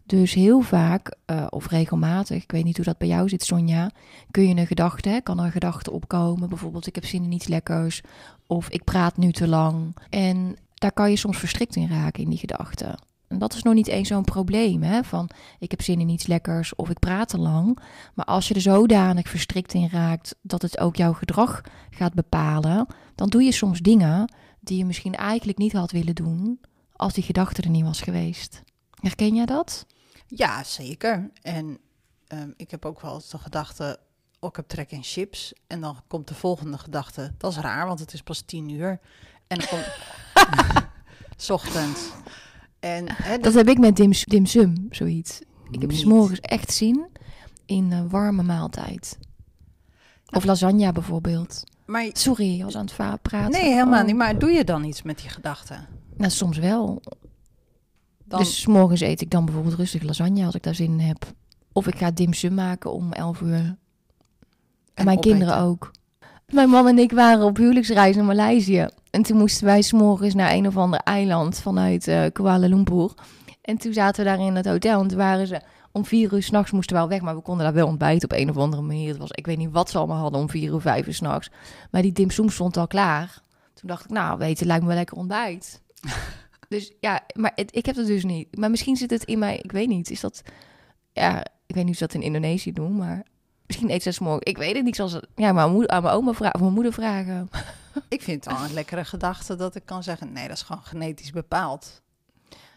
Dus 0.06 0.34
heel 0.34 0.62
vaak, 0.62 1.16
uh, 1.32 1.48
of 1.50 1.68
regelmatig, 1.68 2.44
ik 2.44 2.52
weet 2.52 2.64
niet 2.64 2.76
hoe 2.76 2.86
dat 2.86 2.98
bij 2.98 3.08
jou 3.08 3.30
zit, 3.30 3.44
Sonja, 3.44 3.92
kun 4.32 4.48
je 4.48 4.56
een 4.56 4.68
gedachte, 4.68 5.20
kan 5.24 5.40
er 5.40 5.46
een 5.46 5.52
gedachte 5.52 5.92
opkomen. 5.92 6.50
Bijvoorbeeld, 6.50 6.88
ik 6.88 6.96
heb 6.96 7.06
zin 7.06 7.24
in 7.24 7.32
iets 7.32 7.48
lekkers, 7.48 8.02
of 8.48 8.70
ik 8.70 8.84
praat 8.84 9.18
nu 9.18 9.32
te 9.32 9.48
lang. 9.48 9.96
En 10.10 10.56
daar 10.74 10.92
kan 10.92 11.10
je 11.10 11.18
soms 11.18 11.38
verstrikt 11.38 11.76
in 11.76 11.90
raken 11.90 12.24
in 12.24 12.30
die 12.30 12.40
gedachten. 12.40 12.96
En 13.28 13.38
dat 13.38 13.54
is 13.54 13.64
nog 13.64 13.74
niet 13.74 13.88
eens 13.88 14.08
zo'n 14.08 14.24
probleem, 14.24 14.84
hè? 14.84 15.04
van 15.04 15.30
ik 15.60 15.72
heb 15.72 15.82
zin 15.82 16.00
in 16.00 16.10
iets 16.10 16.28
lekkers 16.28 16.76
of 16.76 16.90
ik 16.90 17.00
praat 17.00 17.30
te 17.30 17.38
lang. 17.38 17.80
Maar 18.14 18.26
als 18.26 18.48
je 18.48 18.54
er 18.54 18.62
zodanig 18.62 19.30
verstrikt 19.30 19.74
in 19.74 19.90
raakt 19.90 20.36
dat 20.42 20.62
het 20.62 20.80
ook 20.80 20.96
jouw 20.96 21.14
gedrag 21.14 21.62
gaat 21.90 22.14
bepalen, 22.14 22.88
dan 23.16 23.30
doe 23.30 23.44
je 23.44 23.52
soms 23.52 23.80
dingen 23.80 24.34
die 24.60 24.78
je 24.78 24.86
misschien 24.86 25.16
eigenlijk 25.16 25.58
niet 25.58 25.74
had 25.74 25.92
willen 25.92 26.16
doen 26.16 26.60
als 26.96 27.14
die 27.14 27.24
gedachte 27.24 27.62
er 27.62 27.70
niet 27.70 27.84
was 27.84 28.02
geweest. 28.02 28.62
Herken 29.00 29.36
jij 29.36 29.46
dat? 29.46 29.86
Ja, 30.28 30.64
zeker. 30.64 31.32
En 31.42 31.78
um, 32.28 32.54
ik 32.58 32.72
heb 32.72 32.86
ook 32.86 33.02
wel 33.02 33.14
eens 33.14 33.30
de 33.30 33.38
gedachte, 33.38 34.00
oh, 34.40 34.50
ik 34.50 34.56
heb 34.56 34.68
trek 34.68 34.92
in 34.92 35.04
chips. 35.04 35.54
En 35.68 35.82
dan 35.82 35.98
komt 36.08 36.28
de 36.28 36.34
volgende 36.34 36.78
gedachte, 36.78 37.34
dat 37.38 37.52
is 37.52 37.58
raar, 37.58 37.88
want 37.88 38.00
het 38.00 38.14
is 38.14 38.22
pas 38.22 38.42
tien 38.42 38.70
uur. 38.70 39.00
En 39.48 39.58
dan 39.58 39.68
komt... 39.68 39.88
ochtends. 41.50 42.10
En, 42.86 43.06
hè, 43.24 43.38
dat 43.38 43.54
heb 43.54 43.68
ik 43.68 43.78
met 43.78 43.96
dim, 43.96 44.12
dimsum, 44.24 44.88
zoiets. 44.90 45.42
Ik 45.72 45.82
heb 45.82 45.92
s'morgens 45.92 46.40
echt 46.40 46.74
zin 46.74 47.06
in 47.66 47.92
een 47.92 48.10
warme 48.10 48.44
maaltijd. 48.44 49.18
Of 50.30 50.44
lasagne 50.44 50.92
bijvoorbeeld. 50.92 51.64
Maar, 51.86 52.10
Sorry, 52.14 52.64
als 52.64 52.76
aan 52.76 52.86
het 52.86 53.22
praten. 53.22 53.52
Nee, 53.52 53.72
helemaal 53.72 54.00
oh. 54.00 54.06
niet. 54.06 54.16
Maar 54.16 54.40
doe 54.40 54.52
je 54.52 54.64
dan 54.64 54.84
iets 54.84 55.02
met 55.02 55.18
die 55.18 55.30
gedachten? 55.30 55.88
Nou, 56.18 56.32
soms 56.32 56.58
wel. 56.58 57.02
Dan... 58.24 58.40
Dus 58.40 58.66
morgens 58.66 59.02
eet 59.02 59.22
ik 59.22 59.32
dan 59.32 59.46
bijvoorbeeld 59.46 59.76
rustig 59.76 60.02
lasagne 60.02 60.46
als 60.46 60.56
ik 60.56 60.64
daar 60.64 60.76
zin 60.76 60.92
in 60.92 61.00
heb. 61.00 61.34
Of 61.72 61.88
ik 61.88 61.98
ga 61.98 62.12
dimsum 62.12 62.54
maken 62.54 62.92
om 62.92 63.14
11 63.14 63.42
uur. 63.42 63.54
En, 63.54 63.78
en 64.94 65.06
mijn 65.06 65.20
kinderen 65.20 65.58
ook. 65.58 65.92
Mijn 66.48 66.70
man 66.70 66.88
en 66.88 66.98
ik 66.98 67.12
waren 67.12 67.46
op 67.46 67.58
huwelijksreis 67.58 68.16
naar 68.16 68.26
Maleisië. 68.26 68.88
En 69.16 69.22
toen 69.22 69.38
moesten 69.38 69.66
wij 69.66 69.82
s'morgens 69.82 70.34
naar 70.34 70.52
een 70.52 70.68
of 70.68 70.78
ander 70.78 71.00
eiland 71.00 71.60
vanuit 71.60 72.08
uh, 72.08 72.26
Kuala 72.34 72.68
Lumpur. 72.68 73.14
En 73.62 73.78
toen 73.78 73.94
zaten 73.94 74.24
we 74.24 74.30
daar 74.30 74.40
in 74.40 74.56
het 74.56 74.66
hotel 74.66 75.02
en 75.02 75.08
toen 75.08 75.18
waren 75.18 75.48
ze... 75.48 75.62
Om 75.92 76.06
vier 76.06 76.34
uur 76.34 76.44
s'nachts 76.44 76.72
moesten 76.72 76.96
we 76.96 77.02
wel 77.02 77.10
weg, 77.10 77.22
maar 77.22 77.36
we 77.36 77.42
konden 77.42 77.66
daar 77.66 77.74
wel 77.74 77.88
ontbijten 77.88 78.32
op 78.32 78.38
een 78.38 78.50
of 78.50 78.58
andere 78.58 78.82
manier. 78.82 79.10
Het 79.10 79.18
was, 79.18 79.32
ik 79.32 79.46
weet 79.46 79.58
niet 79.58 79.72
wat 79.72 79.90
ze 79.90 79.98
allemaal 79.98 80.18
hadden 80.18 80.40
om 80.40 80.50
vier 80.50 80.74
uur, 80.74 80.82
vijf 80.82 81.08
uur 81.08 81.14
s'nachts. 81.14 81.50
Maar 81.92 82.02
die 82.02 82.12
dimsum 82.12 82.50
stond 82.50 82.78
al 82.78 82.88
klaar. 82.88 83.42
Toen 83.74 83.90
dacht 83.90 84.04
ik, 84.04 84.10
nou, 84.10 84.38
weet 84.38 84.60
je, 84.60 84.66
lijkt 84.66 84.82
me 84.82 84.88
wel 84.88 84.98
lekker 84.98 85.18
ontbijt. 85.18 85.82
dus 86.70 86.94
ja, 87.00 87.22
maar 87.34 87.52
het, 87.56 87.76
ik 87.76 87.86
heb 87.86 87.96
dat 87.96 88.08
dus 88.08 88.24
niet. 88.24 88.58
Maar 88.58 88.70
misschien 88.70 88.96
zit 88.96 89.10
het 89.10 89.24
in 89.24 89.40
mij, 89.40 89.58
ik 89.58 89.72
weet 89.72 89.88
niet. 89.88 90.10
Is 90.10 90.20
dat, 90.20 90.42
ja, 91.12 91.46
ik 91.66 91.76
weet 91.76 91.84
niet 91.84 91.94
of 91.94 92.00
ze 92.00 92.06
dat 92.06 92.14
in 92.14 92.22
Indonesië 92.22 92.72
doen, 92.72 92.96
maar 92.96 93.26
misschien 93.68 93.90
eet 93.90 94.04
ze 94.04 94.24
morgen. 94.24 94.46
Ik 94.46 94.58
weet 94.58 94.76
het 94.76 94.84
niet. 94.84 94.96
Zoals 94.96 95.20
ja, 95.36 95.52
maar 95.52 95.64
aan 95.64 95.76
mijn 95.76 96.08
oma 96.16 96.34
vragen 96.34 96.56
of 96.56 96.62
mijn 96.62 96.74
moeder 96.74 96.94
vragen. 96.94 97.50
Ik 98.10 98.22
vind 98.22 98.46
het 98.46 98.54
al 98.54 98.64
een 98.64 98.74
lekkere 98.74 99.06
gedachte 99.06 99.56
dat 99.56 99.76
ik 99.76 99.86
kan 99.86 100.04
zeggen: 100.04 100.32
nee, 100.32 100.48
dat 100.48 100.58
is 100.58 100.64
gewoon 100.64 100.84
genetisch 100.84 101.32
bepaald. 101.32 102.02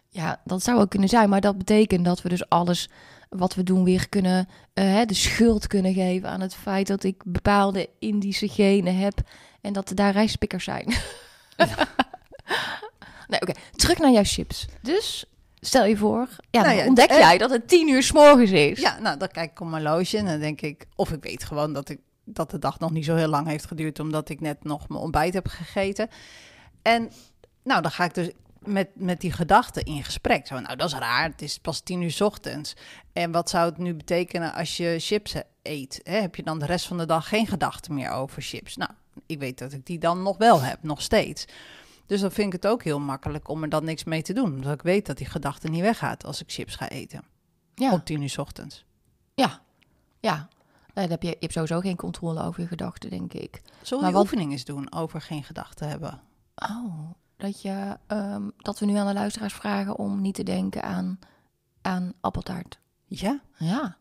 Ja, 0.09 0.41
dat 0.45 0.63
zou 0.63 0.81
ook 0.81 0.91
kunnen 0.91 1.09
zijn, 1.09 1.29
maar 1.29 1.41
dat 1.41 1.59
betekent 1.59 2.05
dat 2.05 2.23
we 2.23 2.29
dus 2.29 2.49
alles 2.49 2.89
wat 3.29 3.55
we 3.55 3.63
doen 3.63 3.85
weer 3.85 4.09
kunnen, 4.09 4.49
eh, 4.73 4.85
hè, 4.85 5.05
de 5.05 5.15
schuld 5.15 5.67
kunnen 5.67 5.95
geven 5.95 6.29
aan 6.29 6.41
het 6.41 6.55
feit 6.55 6.87
dat 6.87 7.05
ik 7.05 7.23
bepaalde 7.25 7.89
Indische 7.99 8.49
genen 8.49 8.97
heb 8.97 9.21
en 9.61 9.73
dat 9.73 9.89
er 9.89 9.95
daar 9.95 10.13
rijstpikkers 10.13 10.65
zijn. 10.65 10.87
nee, 13.29 13.41
oké. 13.41 13.53
Terug 13.73 13.99
naar 13.99 14.13
jouw 14.13 14.25
chips. 14.25 14.67
Dus 14.83 15.25
stel 15.61 15.85
je 15.85 15.97
voor, 15.97 16.29
ja, 16.51 16.63
Nou 16.63 16.77
ja, 16.77 16.87
ontdek 16.87 17.11
eh, 17.11 17.19
jij 17.19 17.39
dat 17.39 17.51
het 17.51 17.69
tien 17.69 17.89
uur 17.89 18.03
s 18.03 18.13
morgens 18.13 18.51
is. 18.51 18.81
Ja, 18.81 18.99
nou, 18.99 19.19
dan 19.19 19.29
kijk 19.29 19.51
ik 19.51 19.61
op 19.61 19.69
mijn 19.69 19.83
loge 19.83 20.19
en 20.19 20.25
dan 20.25 20.41
denk 20.41 20.61
ik... 20.61 20.87
Of 20.97 21.13
ik 21.13 21.23
weet 21.23 21.45
gewoon 21.45 21.73
dat, 21.73 21.89
ik, 21.89 21.99
dat 22.25 22.51
de 22.51 22.59
dag 22.59 22.79
nog 22.79 22.91
niet 22.91 23.05
zo 23.05 23.15
heel 23.15 23.29
lang 23.29 23.47
heeft 23.47 23.67
geduurd... 23.67 24.01
omdat 24.01 24.29
ik 24.29 24.41
net 24.41 24.65
nog 24.65 24.89
mijn 24.89 25.01
ontbijt 25.01 25.35
heb 25.35 25.47
gegeten. 25.47 26.09
En 26.83 27.11
nou, 27.63 27.83
dan 27.83 27.91
ga 27.91 28.05
ik 28.05 28.15
dus 28.15 28.31
met, 28.63 28.89
met 28.95 29.21
die 29.21 29.33
gedachten 29.33 29.85
in 29.85 30.05
gesprek. 30.05 30.47
Zo, 30.47 30.61
nou, 30.61 30.77
dat 30.77 30.89
is 30.89 30.99
raar. 30.99 31.25
Het 31.25 31.43
is 31.43 31.59
pas 31.59 31.81
tien 31.81 32.03
uur 32.03 32.11
's 32.11 32.21
ochtends. 32.21 32.75
En 33.13 33.31
wat 33.31 33.51
zou 33.51 33.69
het 33.69 33.79
nu 33.79 33.95
betekenen 33.95 34.55
als 34.55 34.77
je 34.77 34.97
chips 34.99 35.35
eet? 35.63 36.01
Hè? 36.03 36.21
Heb 36.21 36.35
je 36.35 36.43
dan 36.43 36.59
de 36.59 36.67
rest 36.67 36.87
van 36.87 36.99
de 36.99 37.07
dag 37.07 37.29
geen 37.29 37.47
gedachten 37.47 37.95
meer 37.95 38.11
over 38.11 38.43
chips? 38.43 38.77
Nou, 38.77 38.91
ik 39.27 39.39
weet 39.39 39.59
dat 39.59 39.73
ik 39.73 39.87
die 39.87 39.99
dan 39.99 40.23
nog 40.23 40.37
wel 40.37 40.63
heb, 40.63 40.79
nog 40.83 41.03
steeds. 41.03 41.45
Dus 42.09 42.21
dan 42.21 42.31
vind 42.33 42.47
ik 42.47 42.63
het 42.63 42.67
ook 42.73 42.83
heel 42.83 43.01
makkelijk 43.01 43.49
om 43.49 43.63
er 43.63 43.69
dan 43.69 43.85
niks 43.85 44.05
mee 44.05 44.23
te 44.23 44.33
doen. 44.33 44.53
Omdat 44.55 44.73
ik 44.75 44.83
weet 44.83 45.07
dat 45.07 45.17
die 45.17 45.27
gedachte 45.27 45.69
niet 45.69 45.81
weggaat 45.81 46.25
als 46.25 46.41
ik 46.41 46.51
chips 46.53 46.77
ga 46.77 46.89
eten. 46.89 47.23
ja. 47.75 47.93
Op 47.93 48.05
tien 48.05 48.23
uur 48.23 48.29
's 48.29 48.39
ochtends. 48.39 48.85
Ja, 49.35 49.61
ja. 50.21 50.49
Dan 50.95 51.11
heb 51.11 51.23
je, 51.23 51.29
je 51.29 51.37
hebt 51.41 51.53
sowieso 51.53 51.81
geen 51.81 51.97
controle 51.97 52.43
over 52.43 52.61
je 52.61 52.67
gedachten, 52.69 53.11
denk 53.11 53.33
ik. 53.33 53.63
Zullen 53.83 54.05
we 54.07 54.13
wat- 54.13 54.23
oefening 54.23 54.53
eens 54.53 54.65
doen 54.65 54.93
over 54.93 55.21
geen 55.21 55.45
gedachten 55.45 55.89
hebben? 55.89 56.21
Oh, 56.57 57.11
dat, 57.37 57.63
je, 57.63 57.99
ehm, 58.07 58.49
dat 58.57 58.79
we 58.79 58.87
nu 58.87 58.95
aan 58.97 59.07
de 59.07 59.13
luisteraars 59.13 59.55
vragen 59.55 59.97
om 59.97 60.21
niet 60.21 60.35
te 60.35 60.43
denken 60.43 60.83
aan, 60.83 61.19
aan 61.83 62.13
appeltaart. 62.21 62.79
Ja, 63.07 63.41
Ja, 63.57 63.97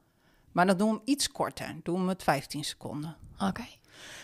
maar 0.51 0.65
dan 0.65 0.77
doen 0.77 0.89
we 0.89 0.93
hem 0.95 1.03
iets 1.05 1.31
korter. 1.31 1.67
Doen 1.67 1.93
we 1.93 1.99
hem 1.99 2.05
met 2.05 2.23
15 2.23 2.63
seconden. 2.63 3.15
oké. 3.39 3.65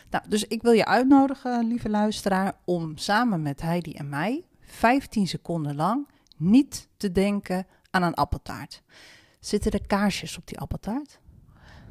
Nou, 0.10 0.24
dus 0.28 0.44
ik 0.44 0.62
wil 0.62 0.72
je 0.72 0.86
uitnodigen, 0.86 1.68
lieve 1.68 1.90
luisteraar, 1.90 2.56
om 2.66 2.98
samen 2.98 3.42
met 3.42 3.62
Heidi 3.62 3.94
en 3.94 4.10
mij 4.10 4.44
15 4.62 5.28
seconden 5.28 5.76
lang 5.76 6.08
niet 6.38 6.88
te 6.98 7.12
denken 7.12 7.68
aan 7.90 8.04
een 8.04 8.14
appeltaart. 8.14 8.82
Zitten 9.40 9.72
er 9.72 9.88
kaarsjes 9.88 10.38
op 10.38 10.48
die 10.48 10.60
appeltaart? 10.60 11.20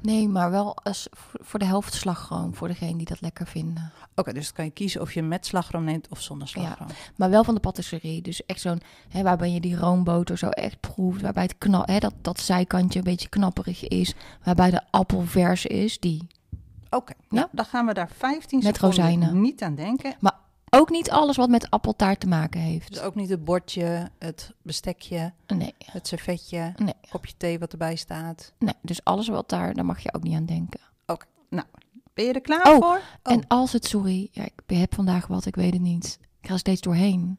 Nee, 0.02 0.28
maar 0.28 0.50
wel 0.50 0.76
als, 0.76 1.08
voor 1.40 1.58
de 1.58 1.64
helft 1.64 1.94
slagroom, 1.94 2.54
voor 2.54 2.68
degene 2.68 2.96
die 2.96 3.06
dat 3.06 3.20
lekker 3.20 3.46
vinden. 3.46 3.92
Oké, 4.14 4.32
dus 4.32 4.44
dan 4.44 4.54
kan 4.54 4.64
je 4.64 4.70
kiezen 4.70 5.00
of 5.00 5.12
je 5.12 5.22
met 5.22 5.46
slagroom 5.46 5.84
neemt 5.84 6.08
of 6.08 6.20
zonder 6.20 6.48
slagroom. 6.48 6.88
Maar 7.16 7.30
wel 7.30 7.44
van 7.44 7.54
de 7.54 7.60
patisserie. 7.60 8.22
Dus 8.22 8.46
echt 8.46 8.60
zo'n, 8.60 8.80
hè, 9.08 9.22
waarbij 9.22 9.50
je 9.50 9.60
die 9.60 9.76
roomboter 9.76 10.38
zo 10.38 10.48
echt 10.48 10.80
proeft. 10.80 11.20
Waarbij 11.20 11.42
het 11.42 11.58
knap, 11.58 11.86
hè, 11.86 11.98
dat, 11.98 12.14
dat 12.20 12.40
zijkantje 12.40 12.98
een 12.98 13.04
beetje 13.04 13.28
knapperig 13.28 13.88
is. 13.88 14.14
Waarbij 14.44 14.70
de 14.70 14.82
appel 14.90 15.20
vers 15.20 15.66
is, 15.66 15.98
die. 16.00 16.26
Oké, 16.96 17.12
nou, 17.28 17.42
Ja. 17.42 17.48
dan 17.52 17.64
gaan 17.64 17.86
we 17.86 17.94
daar 17.94 18.10
15 18.16 18.58
Met 18.62 18.74
seconden 18.74 18.98
rozijnen. 18.98 19.40
niet 19.40 19.62
aan 19.62 19.74
denken. 19.74 20.14
Ook 20.74 20.90
niet 20.90 21.10
alles 21.10 21.36
wat 21.36 21.48
met 21.48 21.70
appeltaart 21.70 22.20
te 22.20 22.26
maken 22.26 22.60
heeft. 22.60 22.88
Dus 22.92 23.00
ook 23.00 23.14
niet 23.14 23.28
het 23.28 23.44
bordje, 23.44 24.10
het 24.18 24.52
bestekje, 24.62 25.32
Nee, 25.46 25.74
het 25.84 26.06
servetje, 26.06 26.72
nee, 26.76 26.94
kopje 27.10 27.32
thee 27.36 27.58
wat 27.58 27.72
erbij 27.72 27.96
staat. 27.96 28.52
nee. 28.58 28.74
Dus 28.82 29.04
alles 29.04 29.28
wat 29.28 29.48
daar, 29.48 29.74
daar 29.74 29.84
mag 29.84 29.98
je 30.00 30.14
ook 30.14 30.22
niet 30.22 30.34
aan 30.34 30.46
denken. 30.46 30.80
Nou, 31.50 31.66
ben 32.14 32.24
je 32.24 32.32
er 32.32 32.40
klaar 32.40 32.66
Oh, 32.72 32.76
voor? 32.76 33.00
Oh, 33.22 33.32
En 33.32 33.44
als 33.48 33.72
het, 33.72 33.84
sorry, 33.86 34.28
ja, 34.30 34.42
ik 34.44 34.52
heb 34.66 34.94
vandaag 34.94 35.26
wat, 35.26 35.46
ik 35.46 35.54
weet 35.54 35.72
het 35.72 35.82
niet. 35.82 36.18
Ik 36.40 36.48
ga 36.48 36.56
steeds 36.56 36.80
doorheen. 36.80 37.38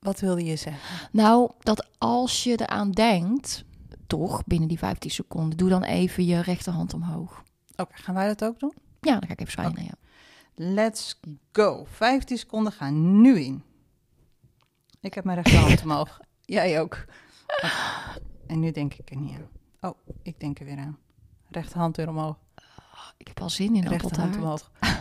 wat 0.00 0.20
wilde 0.20 0.44
je 0.44 0.56
zeggen? 0.56 1.08
Nou, 1.12 1.50
dat 1.58 1.86
als 1.98 2.44
je 2.44 2.60
eraan 2.60 2.90
denkt, 2.90 3.64
toch 4.06 4.44
binnen 4.46 4.68
die 4.68 4.78
15 4.78 5.10
seconden, 5.10 5.58
doe 5.58 5.68
dan 5.68 5.82
even 5.82 6.24
je 6.24 6.40
rechterhand 6.40 6.94
omhoog. 6.94 7.42
Oké, 7.80 7.96
gaan 7.96 8.14
wij 8.14 8.26
dat 8.26 8.44
ook 8.44 8.58
doen? 8.58 8.72
Ja, 9.00 9.12
dan 9.12 9.26
ga 9.26 9.32
ik 9.32 9.40
even 9.40 9.52
zwijgen. 9.52 9.84
Ja. 9.84 9.94
Let's 10.54 11.20
go. 11.52 11.86
15 11.90 12.38
seconden 12.38 12.72
gaan 12.72 13.20
nu 13.20 13.40
in. 13.40 13.62
Ik 15.00 15.14
heb 15.14 15.24
mijn 15.24 15.42
rechterhand 15.42 15.82
omhoog. 15.82 16.20
Jij 16.40 16.80
ook. 16.80 17.04
Oké. 17.46 17.70
En 18.46 18.60
nu 18.60 18.70
denk 18.70 18.94
ik 18.94 19.10
er 19.10 19.16
niet 19.16 19.36
aan. 19.36 19.48
Oh, 19.90 19.98
ik 20.22 20.40
denk 20.40 20.58
er 20.58 20.64
weer 20.64 20.78
aan. 20.78 20.98
Rechterhand 21.50 21.96
weer 21.96 22.08
omhoog. 22.08 22.36
Ik 23.16 23.28
heb 23.28 23.40
al 23.40 23.50
zin 23.50 23.76
in 23.76 23.86
Rechterhand 23.86 24.36
omhoog. 24.36 24.70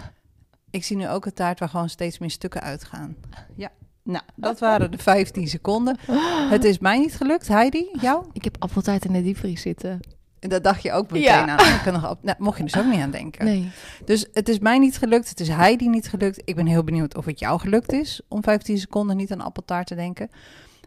Ik 0.69 0.83
zie 0.83 0.97
nu 0.97 1.09
ook 1.09 1.25
een 1.25 1.33
taart 1.33 1.59
waar 1.59 1.69
gewoon 1.69 1.89
steeds 1.89 2.17
meer 2.17 2.31
stukken 2.31 2.61
uitgaan. 2.61 3.15
Ja. 3.55 3.71
Nou, 4.03 4.23
dat 4.35 4.59
waren 4.59 4.91
de 4.91 4.97
15 4.97 5.47
seconden. 5.47 5.97
Het 6.53 6.63
is 6.63 6.79
mij 6.79 6.99
niet 6.99 7.15
gelukt. 7.15 7.47
Heidi, 7.47 7.89
jou? 8.01 8.25
Ik 8.33 8.43
heb 8.43 8.55
appeltaart 8.59 9.05
in 9.05 9.13
de 9.13 9.23
diepvries 9.23 9.61
zitten. 9.61 9.99
En 10.39 10.49
dat 10.49 10.63
dacht 10.63 10.81
je 10.81 10.91
ook 10.91 11.11
meteen 11.11 11.23
Ja. 11.23 11.57
aan. 11.57 11.73
Ik 11.75 11.81
kan 11.83 11.93
nog 11.93 12.09
op, 12.09 12.23
nou, 12.23 12.37
mocht 12.39 12.57
je 12.57 12.63
dus 12.63 12.77
ook 12.77 12.85
niet 12.85 12.99
aan 12.99 13.11
denken. 13.11 13.45
Nee. 13.45 13.71
Dus 14.05 14.25
het 14.33 14.49
is 14.49 14.59
mij 14.59 14.79
niet 14.79 14.97
gelukt. 14.97 15.29
Het 15.29 15.39
is 15.39 15.47
Heidi 15.47 15.87
niet 15.89 16.09
gelukt. 16.09 16.41
Ik 16.45 16.55
ben 16.55 16.65
heel 16.65 16.83
benieuwd 16.83 17.15
of 17.15 17.25
het 17.25 17.39
jou 17.39 17.59
gelukt 17.59 17.91
is 17.91 18.21
om 18.27 18.43
15 18.43 18.77
seconden 18.77 19.17
niet 19.17 19.31
aan 19.31 19.41
appeltaart 19.41 19.87
te 19.87 19.95
denken. 19.95 20.29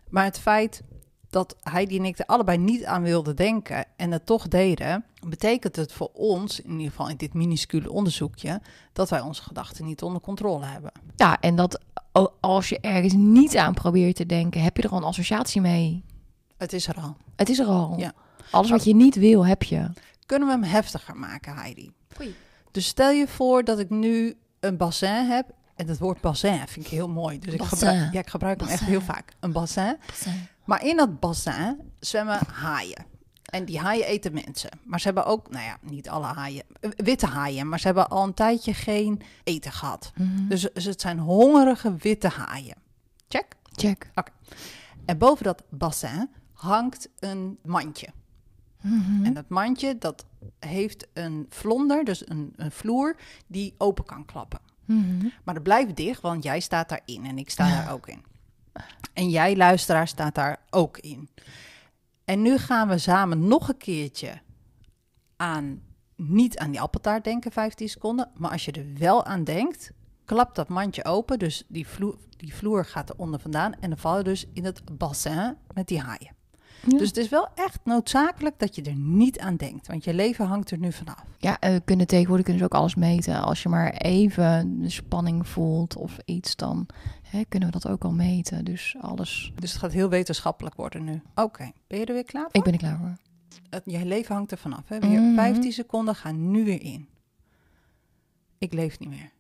Maar 0.08 0.24
het 0.24 0.38
feit 0.38 0.82
dat 1.30 1.56
Heidi 1.62 1.98
en 1.98 2.04
ik 2.04 2.18
er 2.18 2.26
allebei 2.26 2.58
niet 2.58 2.84
aan 2.84 3.02
wilden 3.02 3.36
denken 3.36 3.84
en 3.96 4.10
het 4.10 4.26
toch 4.26 4.48
deden, 4.48 5.04
betekent 5.26 5.76
het 5.76 5.92
voor 5.92 6.10
ons, 6.12 6.60
in 6.60 6.70
ieder 6.70 6.86
geval 6.90 7.08
in 7.08 7.16
dit 7.16 7.34
minuscule 7.34 7.90
onderzoekje, 7.90 8.60
dat 8.92 9.10
wij 9.10 9.20
onze 9.20 9.42
gedachten 9.42 9.84
niet 9.84 10.02
onder 10.02 10.20
controle 10.22 10.64
hebben. 10.64 10.92
Ja, 11.16 11.40
en 11.40 11.56
dat 11.56 11.80
als 12.40 12.68
je 12.68 12.80
ergens 12.80 13.12
niet 13.14 13.56
aan 13.56 13.74
probeert 13.74 14.16
te 14.16 14.26
denken, 14.26 14.62
heb 14.62 14.76
je 14.76 14.82
er 14.82 14.90
al 14.90 14.96
een 14.96 15.04
associatie 15.04 15.60
mee. 15.60 16.04
Het 16.56 16.72
is 16.72 16.86
er 16.86 16.94
al. 16.94 17.16
Het 17.36 17.48
is 17.48 17.58
er 17.58 17.66
al. 17.66 17.94
Ja. 17.98 18.12
Alles 18.50 18.70
wat 18.70 18.84
je 18.84 18.94
niet 18.94 19.14
wil, 19.14 19.46
heb 19.46 19.62
je. 19.62 19.90
Kunnen 20.26 20.48
we 20.48 20.54
hem 20.54 20.62
heftiger 20.62 21.16
maken, 21.16 21.54
Heidi? 21.54 21.92
Oei. 22.20 22.34
Dus 22.70 22.86
stel 22.86 23.10
je 23.10 23.28
voor 23.28 23.64
dat 23.64 23.78
ik 23.78 23.90
nu 23.90 24.34
een 24.60 24.76
bassin 24.76 25.26
heb. 25.26 25.46
En 25.76 25.88
het 25.88 25.98
woord 25.98 26.20
bassin 26.20 26.68
vind 26.68 26.86
ik 26.86 26.92
heel 26.92 27.08
mooi. 27.08 27.38
Dus 27.38 27.52
ik 27.52 27.58
Bassin. 27.58 27.78
gebruik, 27.78 28.12
ja, 28.12 28.20
ik 28.20 28.28
gebruik 28.30 28.60
hem 28.60 28.68
echt 28.68 28.78
Bassin. 28.78 28.96
heel 28.98 29.06
vaak. 29.06 29.32
Een 29.40 29.52
bassin. 29.52 29.96
Maar 30.64 30.84
in 30.84 30.96
dat 30.96 31.20
bassin 31.20 31.76
zwemmen 32.00 32.38
haaien. 32.52 33.04
En 33.44 33.64
die 33.64 33.78
haaien 33.78 34.06
eten 34.06 34.32
mensen. 34.32 34.70
Maar 34.84 35.00
ze 35.00 35.06
hebben 35.06 35.24
ook, 35.24 35.50
nou 35.50 35.64
ja, 35.64 35.76
niet 35.80 36.08
alle 36.08 36.26
haaien, 36.26 36.62
eh, 36.80 36.90
witte 36.96 37.26
haaien. 37.26 37.68
Maar 37.68 37.78
ze 37.80 37.86
hebben 37.86 38.08
al 38.08 38.24
een 38.24 38.34
tijdje 38.34 38.74
geen 38.74 39.22
eten 39.44 39.72
gehad. 39.72 40.12
Mhm. 40.16 40.48
Dus, 40.48 40.68
dus 40.72 40.84
het 40.84 41.00
zijn 41.00 41.18
hongerige 41.18 41.94
witte 41.96 42.28
haaien. 42.28 42.76
Check. 43.28 43.46
Check. 43.74 44.10
En 45.06 45.18
boven 45.18 45.44
dat 45.44 45.62
bassin 45.70 46.30
hangt 46.52 47.08
een 47.18 47.58
mandje. 47.64 48.08
Mhm. 48.80 49.24
En 49.24 49.34
dat 49.34 49.48
mandje, 49.48 49.98
dat 49.98 50.26
heeft 50.58 51.06
een 51.12 51.46
vlonder, 51.48 52.04
dus 52.04 52.28
een, 52.28 52.52
een 52.56 52.70
vloer, 52.70 53.16
die 53.46 53.74
open 53.78 54.04
kan 54.04 54.24
klappen. 54.24 54.60
Mhm. 54.84 55.28
Maar 55.44 55.54
dat 55.54 55.62
blijft 55.62 55.96
dicht, 55.96 56.20
want 56.20 56.42
jij 56.42 56.60
staat 56.60 56.88
daarin 56.88 57.26
en 57.26 57.38
ik 57.38 57.50
sta 57.50 57.68
daar 57.68 57.92
ook 57.92 58.08
in. 58.08 58.24
En 59.12 59.30
jij, 59.30 59.56
luisteraar, 59.56 60.08
staat 60.08 60.34
daar 60.34 60.62
ook 60.70 60.98
in. 60.98 61.28
En 62.24 62.42
nu 62.42 62.58
gaan 62.58 62.88
we 62.88 62.98
samen 62.98 63.48
nog 63.48 63.68
een 63.68 63.76
keertje 63.76 64.40
aan, 65.36 65.82
niet 66.16 66.58
aan 66.58 66.70
die 66.70 66.80
appeltaart 66.80 67.24
denken, 67.24 67.52
15 67.52 67.88
seconden. 67.88 68.30
Maar 68.36 68.50
als 68.50 68.64
je 68.64 68.72
er 68.72 68.86
wel 68.98 69.24
aan 69.24 69.44
denkt, 69.44 69.92
klapt 70.24 70.56
dat 70.56 70.68
mandje 70.68 71.04
open. 71.04 71.38
Dus 71.38 71.64
die 71.68 71.86
vloer, 71.86 72.18
die 72.36 72.54
vloer 72.54 72.84
gaat 72.84 73.10
eronder 73.10 73.40
vandaan. 73.40 73.74
En 73.80 73.88
dan 73.88 73.98
val 73.98 74.16
je 74.16 74.24
dus 74.24 74.46
in 74.52 74.64
het 74.64 74.98
bassin 74.98 75.56
met 75.74 75.88
die 75.88 76.00
haaien. 76.00 76.34
Ja. 76.86 76.98
Dus 76.98 77.08
het 77.08 77.16
is 77.16 77.28
wel 77.28 77.48
echt 77.54 77.78
noodzakelijk 77.84 78.58
dat 78.58 78.74
je 78.74 78.82
er 78.82 78.96
niet 78.96 79.38
aan 79.38 79.56
denkt. 79.56 79.86
Want 79.86 80.04
je 80.04 80.14
leven 80.14 80.46
hangt 80.46 80.70
er 80.70 80.78
nu 80.78 80.92
vanaf. 80.92 81.24
Ja, 81.38 81.56
we 81.60 81.82
kunnen 81.84 82.06
tegenwoordig 82.06 82.44
kunnen 82.44 82.62
ze 82.62 82.68
ook 82.72 82.80
alles 82.80 82.94
meten. 82.94 83.42
Als 83.42 83.62
je 83.62 83.68
maar 83.68 83.92
even 83.92 84.80
de 84.80 84.90
spanning 84.90 85.48
voelt 85.48 85.96
of 85.96 86.16
iets, 86.24 86.56
dan 86.56 86.86
hè, 87.22 87.42
kunnen 87.48 87.68
we 87.72 87.78
dat 87.78 87.92
ook 87.92 88.04
al 88.04 88.12
meten. 88.12 88.64
Dus 88.64 88.96
alles. 89.00 89.52
Dus 89.54 89.70
het 89.72 89.80
gaat 89.80 89.92
heel 89.92 90.08
wetenschappelijk 90.08 90.74
worden 90.74 91.04
nu. 91.04 91.22
Oké, 91.34 91.70
ben 91.86 91.98
je 91.98 92.04
er 92.04 92.14
weer 92.14 92.24
klaar 92.24 92.42
voor? 92.50 92.54
Ik 92.54 92.62
ben 92.62 92.72
er 92.72 92.78
klaar 92.78 92.98
voor. 92.98 93.16
Het, 93.70 93.82
je 93.84 94.04
leven 94.06 94.34
hangt 94.34 94.50
er 94.50 94.58
vanaf. 94.58 94.80
Weer 94.88 95.04
Mhm. 95.04 95.34
15 95.34 95.72
seconden 95.72 96.14
gaan 96.14 96.50
nu 96.50 96.64
weer 96.64 96.82
in. 96.82 97.08
Ik 98.58 98.72
leef 98.72 98.98
niet 98.98 99.08
meer. 99.08 99.30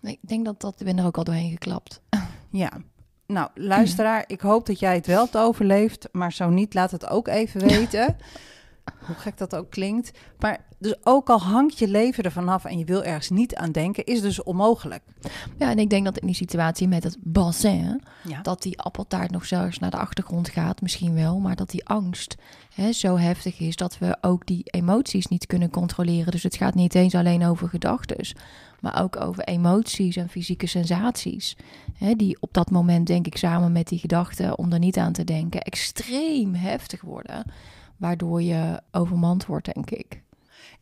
Ik 0.00 0.18
denk 0.20 0.44
dat 0.44 0.60
dat 0.60 0.80
ik 0.80 0.86
ben 0.86 0.98
er 0.98 1.04
ook 1.04 1.16
al 1.18 1.24
doorheen 1.24 1.50
geklapt. 1.50 2.00
Ja. 2.50 2.72
Nou, 3.32 3.48
luisteraar, 3.54 4.24
ik 4.26 4.40
hoop 4.40 4.66
dat 4.66 4.78
jij 4.78 4.94
het 4.94 5.06
wel 5.06 5.22
hebt 5.22 5.36
overleefd. 5.36 6.08
Maar 6.12 6.32
zo 6.32 6.48
niet, 6.48 6.74
laat 6.74 6.90
het 6.90 7.08
ook 7.08 7.28
even 7.28 7.60
weten. 7.60 8.16
Hoe 9.06 9.16
gek 9.16 9.38
dat 9.38 9.54
ook 9.54 9.70
klinkt. 9.70 10.10
Maar 10.38 10.58
dus 10.78 10.94
ook 11.02 11.30
al 11.30 11.40
hangt 11.40 11.78
je 11.78 11.88
leven 11.88 12.24
er 12.24 12.32
vanaf 12.32 12.64
en 12.64 12.78
je 12.78 12.84
wil 12.84 13.04
ergens 13.04 13.30
niet 13.30 13.54
aan 13.54 13.72
denken, 13.72 14.04
is 14.04 14.20
dus 14.20 14.42
onmogelijk. 14.42 15.02
Ja, 15.58 15.70
en 15.70 15.78
ik 15.78 15.90
denk 15.90 16.04
dat 16.04 16.18
in 16.18 16.26
die 16.26 16.36
situatie 16.36 16.88
met 16.88 17.04
het 17.04 17.16
bassin, 17.20 18.02
Ja. 18.22 18.40
dat 18.42 18.62
die 18.62 18.80
appeltaart 18.80 19.30
nog 19.30 19.46
zelfs 19.46 19.78
naar 19.78 19.90
de 19.90 19.96
achtergrond 19.96 20.48
gaat, 20.48 20.80
misschien 20.80 21.14
wel, 21.14 21.38
maar 21.38 21.56
dat 21.56 21.70
die 21.70 21.86
angst 21.86 22.36
hè, 22.74 22.92
zo 22.92 23.16
heftig 23.16 23.58
is 23.60 23.76
dat 23.76 23.98
we 23.98 24.16
ook 24.20 24.46
die 24.46 24.62
emoties 24.64 25.26
niet 25.26 25.46
kunnen 25.46 25.70
controleren. 25.70 26.32
Dus 26.32 26.42
het 26.42 26.56
gaat 26.56 26.74
niet 26.74 26.94
eens 26.94 27.14
alleen 27.14 27.44
over 27.46 27.68
gedachten, 27.68 28.16
maar 28.80 29.02
ook 29.02 29.20
over 29.20 29.44
emoties 29.44 30.16
en 30.16 30.28
fysieke 30.28 30.66
sensaties. 30.66 31.56
Hè, 31.94 32.14
die 32.14 32.36
op 32.40 32.52
dat 32.52 32.70
moment, 32.70 33.06
denk 33.06 33.26
ik, 33.26 33.36
samen 33.36 33.72
met 33.72 33.88
die 33.88 33.98
gedachten, 33.98 34.58
om 34.58 34.72
er 34.72 34.78
niet 34.78 34.96
aan 34.96 35.12
te 35.12 35.24
denken, 35.24 35.60
extreem 35.60 36.54
heftig 36.54 37.00
worden. 37.00 37.44
waardoor 37.96 38.42
je 38.42 38.82
overmand 38.90 39.46
wordt, 39.46 39.74
denk 39.74 39.90
ik. 39.90 40.22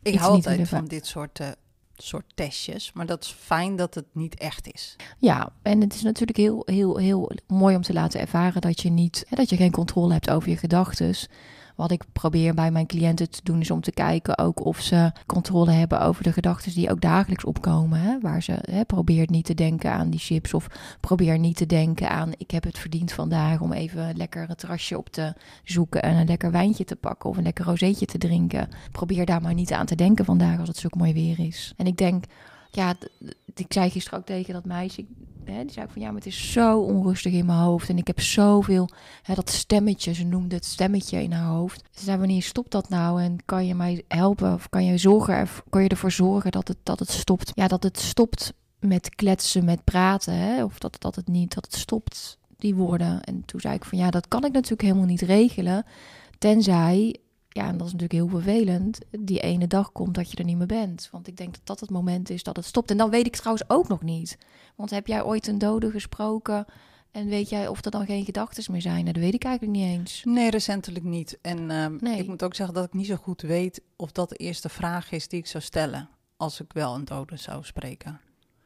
Ik 0.01 0.13
Iets 0.13 0.21
hou 0.21 0.33
altijd 0.33 0.67
van 0.67 0.85
dit 0.85 1.05
soort, 1.05 1.39
eh, 1.39 1.47
soort 1.95 2.25
testjes, 2.35 2.93
maar 2.93 3.05
dat 3.05 3.23
is 3.23 3.35
fijn 3.39 3.75
dat 3.75 3.93
het 3.95 4.05
niet 4.11 4.35
echt 4.35 4.73
is. 4.73 4.95
Ja, 5.17 5.49
en 5.61 5.81
het 5.81 5.93
is 5.93 6.01
natuurlijk 6.01 6.37
heel, 6.37 6.61
heel, 6.65 6.97
heel 6.97 7.31
mooi 7.47 7.75
om 7.75 7.81
te 7.81 7.93
laten 7.93 8.19
ervaren 8.19 8.61
dat 8.61 8.81
je 8.81 8.89
niet, 8.89 9.25
hè, 9.27 9.35
dat 9.35 9.49
je 9.49 9.55
geen 9.55 9.71
controle 9.71 10.13
hebt 10.13 10.29
over 10.29 10.49
je 10.49 10.57
gedachten. 10.57 11.15
Wat 11.77 11.91
ik 11.91 12.03
probeer 12.13 12.53
bij 12.53 12.71
mijn 12.71 12.85
cliënten 12.85 13.29
te 13.29 13.39
doen, 13.43 13.59
is 13.61 13.71
om 13.71 13.81
te 13.81 13.91
kijken 13.91 14.37
ook 14.37 14.65
of 14.65 14.79
ze 14.79 15.11
controle 15.25 15.71
hebben 15.71 16.01
over 16.01 16.23
de 16.23 16.31
gedachten 16.31 16.73
die 16.73 16.91
ook 16.91 17.01
dagelijks 17.01 17.43
opkomen. 17.43 17.99
Hè? 17.99 18.19
Waar 18.19 18.43
ze 18.43 18.57
hè, 18.61 18.85
probeert 18.85 19.29
niet 19.29 19.45
te 19.45 19.53
denken 19.53 19.91
aan 19.91 20.09
die 20.09 20.19
chips 20.19 20.53
of 20.53 20.67
probeer 20.99 21.39
niet 21.39 21.57
te 21.57 21.65
denken 21.65 22.09
aan 22.09 22.31
ik 22.37 22.51
heb 22.51 22.63
het 22.63 22.79
verdiend 22.79 23.11
vandaag 23.11 23.61
om 23.61 23.73
even 23.73 24.17
lekker 24.17 24.47
het 24.47 24.57
terrasje 24.57 24.97
op 24.97 25.09
te 25.09 25.33
zoeken 25.63 26.01
en 26.01 26.15
een 26.15 26.27
lekker 26.27 26.51
wijntje 26.51 26.83
te 26.83 26.95
pakken 26.95 27.29
of 27.29 27.37
een 27.37 27.43
lekker 27.43 27.65
rozeetje 27.65 28.05
te 28.05 28.17
drinken. 28.17 28.69
Probeer 28.91 29.25
daar 29.25 29.41
maar 29.41 29.53
niet 29.53 29.73
aan 29.73 29.85
te 29.85 29.95
denken 29.95 30.25
vandaag 30.25 30.59
als 30.59 30.67
het 30.67 30.77
zo 30.77 30.87
mooi 30.97 31.13
weer 31.13 31.39
is. 31.39 31.73
En 31.75 31.87
ik 31.87 31.97
denk, 31.97 32.23
ja, 32.71 32.95
ik 33.55 33.73
zei 33.73 33.89
gisteren 33.89 34.19
ook 34.19 34.25
tegen 34.25 34.53
dat 34.53 34.65
meisje, 34.65 35.05
hè, 35.43 35.61
die 35.61 35.71
zei 35.71 35.85
ook 35.85 35.91
van 35.91 36.01
ja, 36.01 36.07
maar 36.07 36.17
het 36.17 36.25
is 36.25 36.51
zo 36.51 36.79
onrustig 36.79 37.33
in 37.33 37.45
mijn 37.45 37.59
hoofd 37.59 37.89
en 37.89 37.97
ik 37.97 38.07
heb 38.07 38.19
zoveel, 38.19 38.89
hè, 39.21 39.33
dat 39.33 39.49
stemmetje, 39.49 40.13
ze 40.13 40.23
noemde 40.23 40.55
het 40.55 40.65
stemmetje 40.65 41.23
in 41.23 41.31
haar 41.31 41.47
hoofd. 41.47 41.83
Ze 41.91 42.03
zei 42.03 42.17
wanneer 42.17 42.43
stopt 42.43 42.71
dat 42.71 42.89
nou 42.89 43.21
en 43.21 43.37
kan 43.45 43.65
je 43.65 43.75
mij 43.75 44.03
helpen 44.07 44.53
of 44.53 44.69
kan 44.69 44.85
je 44.85 44.97
zorgen, 44.97 45.47
kan 45.69 45.83
je 45.83 45.89
ervoor 45.89 46.11
zorgen 46.11 46.51
dat 46.51 46.67
het, 46.67 46.77
dat 46.83 46.99
het 46.99 47.11
stopt? 47.11 47.51
Ja, 47.55 47.67
dat 47.67 47.83
het 47.83 47.99
stopt 47.99 48.53
met 48.79 49.15
kletsen, 49.15 49.65
met 49.65 49.83
praten, 49.83 50.33
hè, 50.33 50.63
of 50.63 50.79
dat, 50.79 50.95
dat 51.01 51.15
het 51.15 51.27
niet, 51.27 51.53
dat 51.53 51.65
het 51.65 51.75
stopt, 51.75 52.37
die 52.57 52.75
woorden. 52.75 53.21
En 53.21 53.45
toen 53.45 53.59
zei 53.59 53.75
ik 53.75 53.85
van 53.85 53.97
ja, 53.97 54.09
dat 54.09 54.27
kan 54.27 54.45
ik 54.45 54.51
natuurlijk 54.51 54.81
helemaal 54.81 55.05
niet 55.05 55.21
regelen, 55.21 55.85
tenzij 56.37 57.15
ja, 57.57 57.67
en 57.67 57.77
dat 57.77 57.87
is 57.87 57.93
natuurlijk 57.93 58.19
heel 58.19 58.41
vervelend. 58.41 58.99
Die 59.19 59.39
ene 59.39 59.67
dag 59.67 59.91
komt 59.91 60.15
dat 60.15 60.31
je 60.31 60.37
er 60.37 60.43
niet 60.43 60.57
meer 60.57 60.67
bent. 60.67 61.09
Want 61.11 61.27
ik 61.27 61.37
denk 61.37 61.53
dat 61.53 61.65
dat 61.65 61.79
het 61.79 61.89
moment 61.89 62.29
is 62.29 62.43
dat 62.43 62.55
het 62.55 62.65
stopt. 62.65 62.91
En 62.91 62.97
dan 62.97 63.09
weet 63.09 63.25
ik 63.25 63.35
trouwens 63.35 63.69
ook 63.69 63.87
nog 63.87 64.01
niet. 64.01 64.37
Want 64.75 64.89
heb 64.89 65.07
jij 65.07 65.23
ooit 65.23 65.47
een 65.47 65.57
dode 65.57 65.91
gesproken? 65.91 66.65
En 67.11 67.27
weet 67.27 67.49
jij 67.49 67.67
of 67.67 67.85
er 67.85 67.91
dan 67.91 68.05
geen 68.05 68.25
gedachten 68.25 68.71
meer 68.71 68.81
zijn? 68.81 69.01
Nou, 69.01 69.13
dat 69.13 69.23
weet 69.23 69.33
ik 69.33 69.43
eigenlijk 69.43 69.77
niet 69.77 69.99
eens. 69.99 70.21
Nee, 70.25 70.49
recentelijk 70.49 71.05
niet. 71.05 71.37
En 71.41 71.71
ehm, 71.71 71.97
Nee. 71.99 72.19
ik 72.19 72.27
moet 72.27 72.43
ook 72.43 72.55
zeggen 72.55 72.75
dat 72.75 72.85
ik 72.85 72.93
niet 72.93 73.05
zo 73.05 73.15
goed 73.15 73.41
weet 73.41 73.81
of 73.95 74.11
dat 74.11 74.29
de 74.29 74.35
eerste 74.35 74.69
vraag 74.69 75.11
is 75.11 75.27
die 75.27 75.39
ik 75.39 75.47
zou 75.47 75.63
stellen 75.63 76.09
als 76.37 76.61
ik 76.61 76.73
wel 76.73 76.95
een 76.95 77.05
dode 77.05 77.37
zou 77.37 77.63
spreken. 77.63 78.19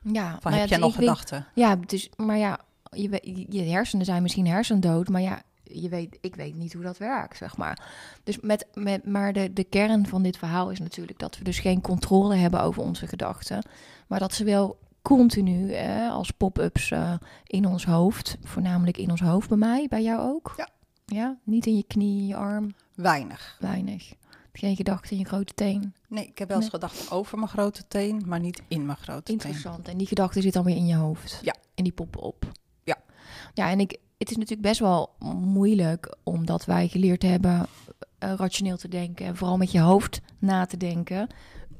Ja, 0.04 0.38
Van, 0.42 0.52
heb 0.52 0.62
ja, 0.62 0.68
jij 0.68 0.78
nog 0.78 0.96
gedachten? 0.96 1.48
Ja, 1.56 1.76
dus, 1.76 2.10
maar 2.16 2.38
ja, 2.38 2.60
je, 2.92 3.46
je 3.50 3.62
hersenen 3.62 4.06
zijn 4.06 4.22
misschien 4.22 4.48
hersendood, 4.48 5.10
maar 5.10 5.22
ja, 5.22 5.42
je 5.74 5.90
weet, 5.90 6.18
ik 6.22 6.36
weet 6.36 6.56
niet 6.56 6.74
hoe 6.74 6.84
dat 6.84 6.98
werkt, 6.98 7.38
zeg 7.38 7.58
maar. 7.58 7.88
Dus 8.24 8.40
met, 8.40 8.68
met, 8.74 9.06
maar 9.06 9.34
de, 9.34 9.54
de 9.54 9.64
kern 9.64 10.08
van 10.08 10.24
dit 10.24 10.38
verhaal 10.38 10.70
is 10.72 10.80
natuurlijk 10.80 11.20
dat 11.20 11.38
we 11.38 11.44
dus 11.44 11.60
geen 11.60 11.82
controle 11.82 12.36
hebben 12.36 12.62
over 12.62 12.82
onze 12.84 13.08
gedachten, 13.08 13.64
maar 14.08 14.20
dat 14.20 14.34
ze 14.34 14.44
wel 14.44 14.80
continu 15.02 15.72
eh, 15.74 16.12
als 16.12 16.32
pop-ups 16.32 16.92
eh, 16.92 17.14
in 17.46 17.66
ons 17.66 17.86
hoofd, 17.86 18.38
voornamelijk 18.44 18.98
in 18.98 19.10
ons 19.12 19.22
hoofd 19.22 19.50
bij 19.50 19.58
mij, 19.58 19.86
bij 19.90 20.04
jou 20.04 20.20
ook? 20.20 20.54
Ja. 20.58 20.70
Ja, 21.06 21.38
niet 21.44 21.66
in 21.66 21.76
je 21.76 21.84
knie, 21.88 22.20
in 22.22 22.28
je 22.28 22.36
arm, 22.36 22.74
Weinig. 22.96 23.58
weinig. 23.60 24.14
Geen 24.54 24.76
gedachten 24.76 25.12
in 25.12 25.18
je 25.18 25.26
grote 25.26 25.54
teen. 25.54 25.94
Nee, 26.08 26.26
ik 26.26 26.38
heb 26.38 26.48
wel 26.48 26.58
eens 26.58 26.72
Nee. 26.72 26.80
gedachten 26.82 27.12
over 27.12 27.38
mijn 27.38 27.50
grote 27.50 27.88
teen, 27.88 28.24
maar 28.26 28.40
niet 28.40 28.62
in 28.68 28.86
mijn 28.86 28.98
grote 28.98 29.24
teen. 29.24 29.36
Interessant. 29.36 29.88
En 29.88 29.98
die 29.98 30.08
gedachte 30.08 30.42
zit 30.42 30.54
dan 30.54 30.64
weer 30.64 30.76
in 30.76 30.86
je 30.86 30.96
hoofd. 30.96 31.40
Ja. 31.42 31.56
En 31.76 31.84
die 31.84 31.94
poppen 31.94 32.22
op. 32.22 32.52
Ja. 32.84 32.98
Ja, 33.54 33.70
en 33.70 33.80
ik, 33.80 33.98
het 34.22 34.30
is 34.30 34.36
natuurlijk 34.36 34.68
best 34.68 34.80
wel 34.80 35.16
moeilijk, 35.36 36.16
omdat 36.24 36.66
wij 36.66 36.88
geleerd 36.88 37.22
hebben 37.22 37.66
eh, 38.18 38.34
rationeel 38.34 38.78
te 38.78 38.88
denken. 38.88 39.26
En 39.26 39.36
vooral 39.36 39.58
met 39.58 39.72
je 39.72 39.80
hoofd 39.80 40.22
na 40.40 40.66
te 40.66 40.78
denken. 40.78 41.28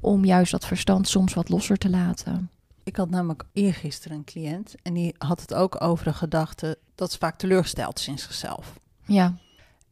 Om 0.00 0.24
juist 0.24 0.50
dat 0.50 0.66
verstand 0.66 1.08
soms 1.08 1.34
wat 1.34 1.48
losser 1.48 1.76
te 1.76 1.90
laten. 1.90 2.50
Ik 2.82 2.96
had 2.96 3.10
namelijk 3.10 3.44
eergisteren 3.52 4.16
een 4.16 4.24
cliënt 4.24 4.74
en 4.82 4.94
die 4.94 5.14
had 5.18 5.40
het 5.40 5.54
ook 5.54 5.82
over 5.82 6.04
de 6.04 6.12
gedachte 6.12 6.78
dat 6.94 7.12
ze 7.12 7.18
vaak 7.18 7.38
teleurgesteld 7.38 7.98
is 7.98 8.08
in 8.08 8.18
zichzelf. 8.18 8.80
Ja, 9.04 9.36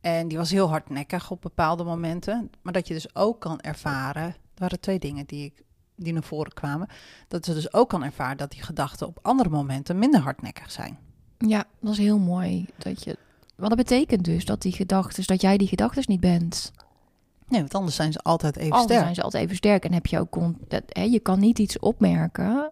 En 0.00 0.28
die 0.28 0.38
was 0.38 0.50
heel 0.50 0.68
hardnekkig 0.68 1.30
op 1.30 1.42
bepaalde 1.42 1.84
momenten. 1.84 2.50
Maar 2.62 2.72
dat 2.72 2.88
je 2.88 2.94
dus 2.94 3.14
ook 3.14 3.40
kan 3.40 3.60
ervaren. 3.60 4.24
Er 4.24 4.34
waren 4.54 4.80
twee 4.80 4.98
dingen 4.98 5.26
die, 5.26 5.44
ik, 5.44 5.62
die 5.96 6.12
naar 6.12 6.22
voren 6.22 6.52
kwamen. 6.52 6.88
Dat 7.28 7.44
ze 7.44 7.54
dus 7.54 7.72
ook 7.72 7.88
kan 7.88 8.04
ervaren 8.04 8.36
dat 8.36 8.50
die 8.50 8.62
gedachten 8.62 9.06
op 9.06 9.18
andere 9.22 9.48
momenten 9.48 9.98
minder 9.98 10.20
hardnekkig 10.20 10.70
zijn. 10.70 10.98
Ja, 11.48 11.64
dat 11.80 11.92
is 11.92 11.98
heel 11.98 12.18
mooi. 12.18 12.66
Dat 12.78 13.04
je, 13.04 13.16
wat 13.56 13.68
dat 13.68 13.78
betekent 13.78 14.24
dus 14.24 14.44
dat 14.44 14.62
die 14.62 14.72
gedachten, 14.72 15.26
dat 15.26 15.40
jij 15.40 15.56
die 15.56 15.68
gedachten 15.68 16.02
niet 16.06 16.20
bent. 16.20 16.72
Nee, 17.48 17.60
want 17.60 17.74
anders 17.74 17.96
zijn 17.96 18.12
ze 18.12 18.18
altijd 18.18 18.56
even 18.56 18.70
Altijd 18.72 18.88
sterk. 18.88 19.02
zijn 19.02 19.14
ze 19.14 19.22
altijd 19.22 19.42
even 19.44 19.56
sterk. 19.56 19.84
En 19.84 19.92
heb 19.92 20.06
je 20.06 20.18
ook 20.18 20.36
dat, 20.68 20.82
hè, 20.88 21.02
je 21.02 21.20
kan 21.20 21.38
niet 21.38 21.58
iets 21.58 21.78
opmerken 21.78 22.70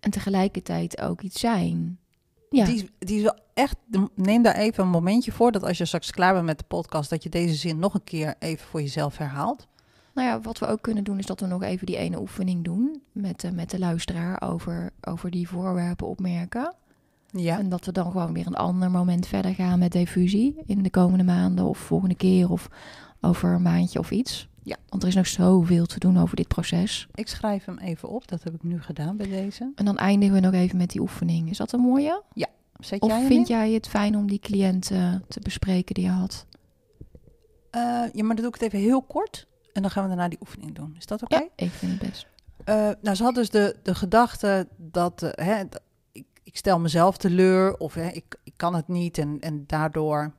en 0.00 0.10
tegelijkertijd 0.10 1.00
ook 1.00 1.20
iets 1.22 1.40
zijn. 1.40 1.98
Ja. 2.50 2.64
Die, 2.64 2.74
is- 2.74 2.84
die 2.98 3.16
is 3.16 3.22
wel 3.22 3.38
echt, 3.54 3.76
neem 4.14 4.42
daar 4.42 4.54
even 4.54 4.84
een 4.84 4.90
momentje 4.90 5.32
voor 5.32 5.52
dat 5.52 5.62
als 5.62 5.78
je 5.78 5.84
straks 5.84 6.10
klaar 6.10 6.32
bent 6.32 6.44
met 6.46 6.58
de 6.58 6.64
podcast, 6.68 7.10
dat 7.10 7.22
je 7.22 7.28
deze 7.28 7.54
zin 7.54 7.78
nog 7.78 7.94
een 7.94 8.04
keer 8.04 8.34
even 8.38 8.66
voor 8.66 8.80
jezelf 8.80 9.16
herhaalt. 9.18 9.66
Nou 10.14 10.28
ja, 10.28 10.40
wat 10.40 10.58
we 10.58 10.66
ook 10.66 10.82
kunnen 10.82 11.04
doen 11.04 11.18
is 11.18 11.26
dat 11.26 11.40
we 11.40 11.46
nog 11.46 11.62
even 11.62 11.86
die 11.86 11.96
ene 11.96 12.20
oefening 12.20 12.64
doen 12.64 13.02
met, 13.12 13.40
de 13.40 13.52
met 13.52 13.70
de 13.70 13.78
luisteraar 13.78 14.42
over, 14.42 14.90
over 15.00 15.30
die 15.30 15.48
voorwerpen 15.48 16.06
opmerken. 16.06 16.74
Ja. 17.30 17.58
En 17.58 17.68
dat 17.68 17.84
we 17.84 17.92
dan 17.92 18.10
gewoon 18.10 18.32
weer 18.32 18.46
een 18.46 18.54
ander 18.54 18.90
moment 18.90 19.26
verder 19.26 19.54
gaan 19.54 19.78
met 19.78 19.92
diffusie 19.92 20.62
in 20.66 20.82
de 20.82 20.90
komende 20.90 21.24
maanden 21.24 21.64
of 21.64 21.78
volgende 21.78 22.14
keer 22.14 22.50
of 22.50 22.68
over 23.20 23.52
een 23.54 23.62
maandje 23.62 23.98
of 23.98 24.10
iets. 24.10 24.48
Ja. 24.62 24.76
Want 24.88 25.02
er 25.02 25.08
is 25.08 25.14
nog 25.14 25.26
zoveel 25.26 25.86
te 25.86 25.98
doen 25.98 26.18
over 26.18 26.36
dit 26.36 26.48
proces. 26.48 27.06
Ik 27.14 27.28
schrijf 27.28 27.64
hem 27.64 27.78
even 27.78 28.08
op, 28.08 28.28
dat 28.28 28.42
heb 28.42 28.54
ik 28.54 28.62
nu 28.62 28.82
gedaan 28.82 29.16
bij 29.16 29.28
deze. 29.28 29.72
En 29.74 29.84
dan 29.84 29.96
eindigen 29.96 30.34
we 30.34 30.40
nog 30.40 30.52
even 30.52 30.76
met 30.76 30.90
die 30.90 31.00
oefening. 31.00 31.50
Is 31.50 31.56
dat 31.56 31.72
een 31.72 31.80
mooie? 31.80 32.22
Zet 32.78 33.00
Of 33.00 33.08
jij 33.10 33.26
vind 33.26 33.48
in? 33.48 33.56
jij 33.56 33.70
het 33.72 33.88
fijn 33.88 34.16
om 34.16 34.26
die 34.28 34.38
cliënt 34.38 34.90
eh, 34.90 35.14
te 35.28 35.40
bespreken 35.40 35.94
die 35.94 36.04
je 36.04 36.10
had? 36.10 36.46
Eh, 37.70 37.80
ja, 38.12 38.24
maar 38.24 38.34
dan 38.34 38.44
doe 38.44 38.46
ik 38.46 38.54
het 38.54 38.62
even 38.62 38.78
heel 38.78 39.02
kort 39.02 39.46
en 39.72 39.82
dan 39.82 39.90
gaan 39.90 40.02
we 40.02 40.08
daarna 40.08 40.28
die 40.28 40.38
oefening 40.40 40.74
doen. 40.74 40.94
Is 40.98 41.06
dat 41.06 41.22
oké? 41.22 41.36
Ja, 41.36 41.48
ik 41.56 41.70
vind 41.70 42.00
het 42.00 42.10
best. 42.10 42.26
Eh, 42.64 42.90
nou, 43.02 43.16
ze 43.16 43.22
had 43.22 43.34
dus 43.34 43.50
de, 43.50 43.76
de 43.82 43.94
gedachte 43.94 44.68
dat 44.76 45.22
eh, 45.22 45.46
hè, 45.46 45.62
ik, 46.56 46.62
stel 46.62 46.80
mezelf 46.80 47.16
teleur 47.16 47.76
of 47.76 47.94
hè, 47.94 48.08
ik, 48.08 48.36
ik 48.44 48.52
kan 48.56 48.74
het 48.74 48.88
niet 48.88 49.18
en, 49.18 49.40
en 49.40 49.64
daardoor 49.66 50.32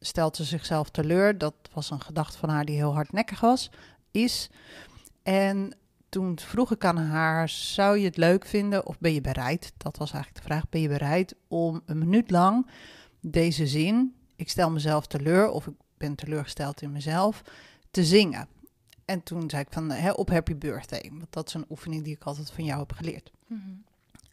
stelt 0.00 0.36
ze 0.36 0.44
zichzelf 0.44 0.90
teleur. 0.90 1.38
Dat 1.38 1.54
was 1.72 1.90
een 1.90 2.00
gedachte 2.00 2.38
van 2.38 2.48
haar 2.48 2.64
die 2.64 2.76
heel 2.76 2.94
hardnekkig 2.94 3.40
was, 3.40 3.70
is. 4.10 4.50
En 5.22 5.76
toen 6.08 6.38
vroeg 6.38 6.72
ik 6.72 6.84
aan 6.84 6.96
haar, 6.96 7.48
zou 7.48 7.98
je 7.98 8.04
het 8.04 8.16
leuk 8.16 8.44
vinden 8.44 8.86
of 8.86 8.98
ben 8.98 9.12
je 9.12 9.20
bereid? 9.20 9.72
Dat 9.76 9.96
was 9.96 10.12
eigenlijk 10.12 10.44
de 10.44 10.52
vraag, 10.52 10.68
ben 10.68 10.80
je 10.80 10.88
bereid 10.88 11.34
om 11.48 11.82
een 11.86 11.98
minuut 11.98 12.30
lang 12.30 12.66
deze 13.20 13.66
zin, 13.66 14.14
ik 14.36 14.48
stel 14.48 14.70
mezelf 14.70 15.06
teleur 15.06 15.50
of 15.50 15.66
ik 15.66 15.74
ben 15.96 16.14
teleurgesteld 16.14 16.82
in 16.82 16.92
mezelf, 16.92 17.42
te 17.90 18.04
zingen? 18.04 18.48
En 19.04 19.22
toen 19.22 19.50
zei 19.50 19.62
ik 19.62 19.72
van, 19.72 19.90
hè, 19.90 20.10
op 20.10 20.30
Happy 20.30 20.56
Birthday. 20.56 21.10
Want 21.12 21.32
dat 21.32 21.48
is 21.48 21.54
een 21.54 21.66
oefening 21.70 22.04
die 22.04 22.14
ik 22.14 22.24
altijd 22.24 22.50
van 22.50 22.64
jou 22.64 22.78
heb 22.78 22.92
geleerd. 22.92 23.30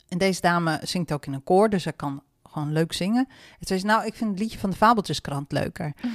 En 0.08 0.17
deze 0.17 0.41
dame 0.41 0.80
zingt 0.84 1.12
ook 1.12 1.26
in 1.26 1.34
een 1.34 1.43
koor, 1.43 1.70
dus 1.70 1.84
zij 1.84 1.93
kan 1.93 2.24
gewoon 2.43 2.72
leuk 2.72 2.93
zingen. 2.93 3.26
En 3.60 3.67
zei 3.67 3.80
ze, 3.80 3.86
nou, 3.86 4.06
ik 4.06 4.13
vind 4.13 4.30
het 4.30 4.39
liedje 4.39 4.60
van 4.60 4.70
de 4.70 4.76
Fabeltjeskrant 4.76 5.52
leuker. 5.52 5.93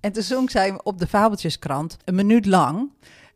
En 0.00 0.12
toen 0.12 0.22
zong 0.22 0.50
zij 0.50 0.80
op 0.84 0.98
de 0.98 1.06
Fabeltjeskrant 1.06 1.96
een 2.04 2.14
minuut 2.14 2.46
lang. 2.46 2.92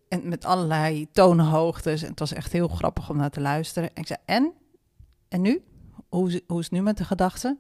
En 0.08 0.28
met 0.28 0.44
allerlei 0.44 1.08
toonhoogtes. 1.12 2.02
En 2.02 2.10
het 2.10 2.18
was 2.18 2.32
echt 2.32 2.52
heel 2.52 2.68
grappig 2.68 3.10
om 3.10 3.16
naar 3.16 3.30
te 3.30 3.40
luisteren. 3.40 3.88
En 3.94 4.00
ik 4.00 4.06
zei, 4.06 4.18
en? 4.24 4.52
En 5.28 5.40
nu? 5.40 5.62
Hoe, 6.08 6.28
is- 6.28 6.40
hoe 6.46 6.58
is 6.58 6.64
het 6.64 6.72
nu 6.74 6.82
met 6.82 6.96
de 6.96 7.04
gedachten? 7.04 7.58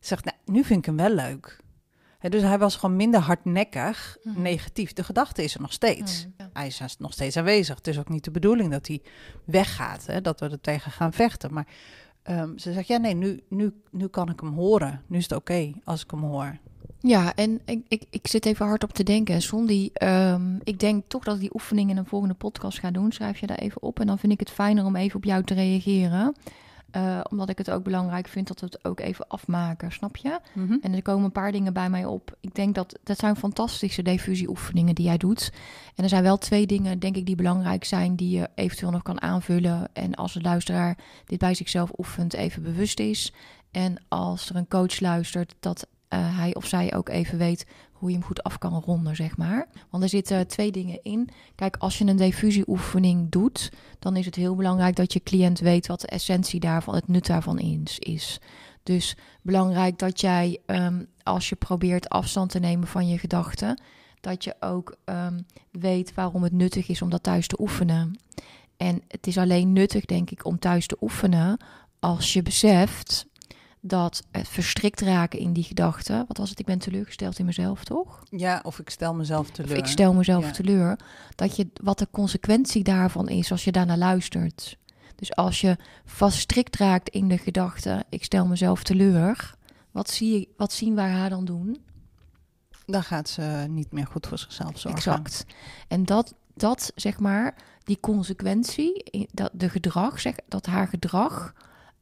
Ze 0.00 0.08
zegt, 0.08 0.24
nou, 0.24 0.36
nu 0.44 0.64
vind 0.64 0.78
ik 0.78 0.84
hem 0.84 0.96
wel 0.96 1.10
leuk. 1.14 1.60
Dus 2.30 2.42
hij 2.42 2.58
was 2.58 2.76
gewoon 2.76 2.96
minder 2.96 3.20
hardnekkig, 3.20 4.16
Mhm. 4.22 4.42
negatief. 4.42 4.92
De 4.92 5.04
gedachte 5.04 5.42
is 5.44 5.54
er 5.54 5.60
nog 5.60 5.72
steeds 5.72 6.24
Mm, 6.26 6.32
ja. 6.38 6.50
hij 6.52 6.66
is 6.66 6.82
nog 6.98 7.12
steeds 7.12 7.36
aanwezig. 7.36 7.76
Het 7.76 7.86
is 7.86 7.98
ook 7.98 8.08
niet 8.08 8.24
de 8.24 8.30
bedoeling 8.30 8.70
dat 8.70 8.86
hij 8.86 9.02
weggaat, 9.44 10.06
hè, 10.06 10.20
dat 10.20 10.40
we 10.40 10.48
er 10.48 10.60
tegen 10.60 10.90
gaan 10.92 11.12
vechten. 11.12 11.52
Maar 11.52 11.66
ehm, 12.22 12.56
ze 12.58 12.72
zegt, 12.72 12.86
ja 12.88 12.96
nee, 12.96 13.14
nu, 13.14 13.40
nu, 13.48 13.72
nu 13.90 14.06
kan 14.06 14.28
ik 14.30 14.40
hem 14.40 14.52
horen. 14.54 15.02
Nu 15.06 15.16
is 15.18 15.22
het 15.22 15.32
oké 15.38 15.72
als 15.84 16.02
ik 16.02 16.10
hem 16.10 16.20
hoor. 16.22 16.58
Ja, 17.00 17.34
en 17.34 17.60
ik, 17.64 17.84
ik, 17.88 18.02
ik 18.10 18.26
zit 18.26 18.46
even 18.46 18.66
hard 18.66 18.82
op 18.84 18.92
te 18.92 19.02
denken. 19.02 19.42
Sondi, 19.42 19.90
ehm, 19.92 20.56
ik 20.62 20.78
denk 20.80 21.04
toch 21.08 21.24
dat 21.24 21.34
ik 21.34 21.40
die 21.40 21.54
oefening 21.54 21.90
in 21.90 21.96
een 21.96 22.06
volgende 22.06 22.34
podcast 22.34 22.78
ga 22.78 22.90
doen. 22.90 23.12
Schrijf 23.12 23.38
je 23.38 23.46
daar 23.46 23.58
even 23.58 23.82
op. 23.82 24.00
En 24.00 24.06
dan 24.06 24.18
vind 24.18 24.32
ik 24.32 24.40
het 24.40 24.50
fijner 24.50 24.84
om 24.84 24.96
even 24.96 25.16
op 25.16 25.24
jou 25.24 25.44
te 25.44 25.54
reageren. 25.54 26.34
Eh, 26.94 27.20
omdat 27.30 27.48
ik 27.48 27.58
het 27.58 27.70
ook 27.70 27.82
belangrijk 27.82 28.28
vind 28.28 28.48
dat 28.48 28.60
we 28.60 28.66
het 28.66 28.84
ook 28.84 29.00
even 29.00 29.28
afmaken, 29.28 29.92
snap 29.92 30.16
je? 30.16 30.40
En 30.80 30.94
er 30.94 31.02
komen 31.02 31.24
een 31.24 31.32
paar 31.32 31.52
dingen 31.52 31.72
bij 31.72 31.90
mij 31.90 32.04
op. 32.04 32.36
Ik 32.40 32.54
denk 32.54 32.74
dat 32.74 32.98
dat 33.02 33.18
zijn 33.18 33.36
fantastische 33.36 34.02
diffusieoefeningen 34.02 34.94
die 34.94 35.04
jij 35.04 35.16
doet. 35.16 35.52
En 35.94 36.02
er 36.02 36.08
zijn 36.08 36.22
wel 36.22 36.38
twee 36.38 36.66
dingen, 36.66 36.98
denk 36.98 37.16
ik, 37.16 37.26
die 37.26 37.36
belangrijk 37.36 37.84
zijn, 37.84 38.16
die 38.16 38.36
je 38.36 38.48
eventueel 38.54 38.90
nog 38.90 39.02
kan 39.02 39.22
aanvullen. 39.22 39.88
En 39.92 40.14
als 40.14 40.32
de 40.32 40.40
luisteraar 40.40 40.98
dit 41.24 41.38
bij 41.38 41.54
zichzelf 41.54 41.90
oefent, 41.98 42.34
even 42.34 42.62
bewust 42.62 43.00
is. 43.00 43.32
En 43.70 43.96
als 44.08 44.48
er 44.48 44.56
een 44.56 44.68
coach 44.68 45.00
luistert, 45.00 45.54
dat 45.60 45.86
eh, 46.08 46.38
hij 46.38 46.54
of 46.54 46.66
zij 46.66 46.94
ook 46.94 47.08
even 47.08 47.38
weet 47.38 47.66
hoe 48.04 48.12
je 48.12 48.18
hem 48.18 48.28
goed 48.28 48.42
af 48.42 48.58
kan 48.58 48.82
ronden, 48.84 49.16
zeg 49.16 49.36
maar. 49.36 49.66
Want 49.90 50.02
er 50.02 50.08
zitten 50.08 50.46
twee 50.46 50.72
dingen 50.72 50.98
in. 51.02 51.28
Kijk, 51.54 51.76
als 51.76 51.98
je 51.98 52.04
een 52.04 52.16
diffusieoefening 52.16 53.30
doet, 53.30 53.72
dan 53.98 54.16
is 54.16 54.26
het 54.26 54.34
heel 54.34 54.54
belangrijk 54.54 54.96
dat 54.96 55.12
je 55.12 55.22
cliënt 55.22 55.60
weet 55.60 55.86
wat 55.86 56.00
de 56.00 56.06
essentie 56.06 56.60
daarvan, 56.60 56.94
het 56.94 57.08
nut 57.08 57.26
daarvan 57.26 57.58
is. 57.58 57.98
is. 57.98 58.40
Dus 58.82 59.16
belangrijk 59.42 59.98
dat 59.98 60.20
jij, 60.20 60.58
ehm, 60.66 61.04
als 61.22 61.48
je 61.48 61.56
probeert 61.56 62.08
afstand 62.08 62.50
te 62.50 62.58
nemen 62.58 62.88
van 62.88 63.08
je 63.08 63.18
gedachten, 63.18 63.80
dat 64.20 64.44
je 64.44 64.54
ook 64.60 64.96
ehm, 65.04 65.40
weet 65.70 66.14
waarom 66.14 66.42
het 66.42 66.52
nuttig 66.52 66.88
is 66.88 67.02
om 67.02 67.10
dat 67.10 67.22
thuis 67.22 67.46
te 67.46 67.60
oefenen. 67.60 68.18
En 68.76 69.02
het 69.08 69.26
is 69.26 69.38
alleen 69.38 69.72
nuttig, 69.72 70.04
denk 70.04 70.30
ik, 70.30 70.44
om 70.44 70.58
thuis 70.58 70.86
te 70.86 70.96
oefenen 71.00 71.58
als 72.00 72.32
je 72.32 72.42
beseft 72.42 73.26
dat 73.86 74.22
het 74.30 74.48
verstrikt 74.48 75.00
raken 75.00 75.38
in 75.38 75.52
die 75.52 75.62
gedachten. 75.64 76.24
Wat 76.28 76.36
was 76.36 76.50
het? 76.50 76.58
Ik 76.58 76.66
ben 76.66 76.78
teleurgesteld 76.78 77.38
in 77.38 77.44
mezelf, 77.44 77.84
toch? 77.84 78.22
Ja, 78.30 78.60
of 78.62 78.78
ik 78.78 78.90
stel 78.90 79.14
mezelf 79.14 79.50
teleur. 79.50 79.72
Of 79.72 79.78
ik 79.78 79.86
stel 79.86 80.12
mezelf 80.14 80.44
Ja. 80.44 80.50
teleur. 80.50 80.98
Dat 81.34 81.56
je 81.56 81.68
wat 81.82 81.98
de 81.98 82.08
consequentie 82.10 82.82
daarvan 82.84 83.28
is 83.28 83.50
als 83.50 83.64
je 83.64 83.72
daarnaar 83.72 83.98
luistert. 83.98 84.76
Dus 85.16 85.34
als 85.36 85.60
je 85.60 85.76
verstrikt 86.04 86.76
raakt 86.76 87.08
in 87.08 87.28
de 87.28 87.38
gedachte, 87.38 88.04
ik 88.08 88.24
stel 88.24 88.46
mezelf 88.46 88.82
teleur. 88.82 89.54
Wat, 89.90 90.10
zie 90.10 90.38
je, 90.38 90.48
wat 90.56 90.72
zien 90.72 90.94
wij 90.94 91.10
haar 91.10 91.30
dan 91.30 91.44
doen? 91.44 91.82
Dan 92.86 93.02
gaat 93.02 93.28
ze 93.28 93.66
niet 93.68 93.92
meer 93.92 94.06
goed 94.06 94.26
voor 94.26 94.38
zichzelf 94.38 94.78
zorgen. 94.78 94.98
Exact. 95.12 95.46
En 95.88 96.04
dat, 96.04 96.34
dat 96.54 96.92
zeg 96.94 97.18
maar, 97.18 97.54
die 97.84 98.00
consequentie, 98.00 99.04
dat 99.32 99.50
de 99.54 99.68
gedrag, 99.68 100.20
zeg, 100.20 100.34
dat 100.48 100.66
haar 100.66 100.88
gedrag, 100.88 101.52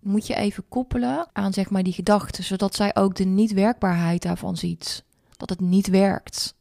moet 0.03 0.27
je 0.27 0.35
even 0.35 0.65
koppelen 0.69 1.29
aan 1.33 1.53
zeg 1.53 1.71
maar 1.71 1.83
die 1.83 1.93
gedachte, 1.93 2.43
zodat 2.43 2.75
zij 2.75 2.97
ook 2.97 3.15
de 3.15 3.25
niet-werkbaarheid 3.25 4.23
daarvan 4.23 4.57
ziet. 4.57 5.05
Dat 5.37 5.51
het 5.51 5.61
niet 5.61 5.87
werkt. 5.87 6.55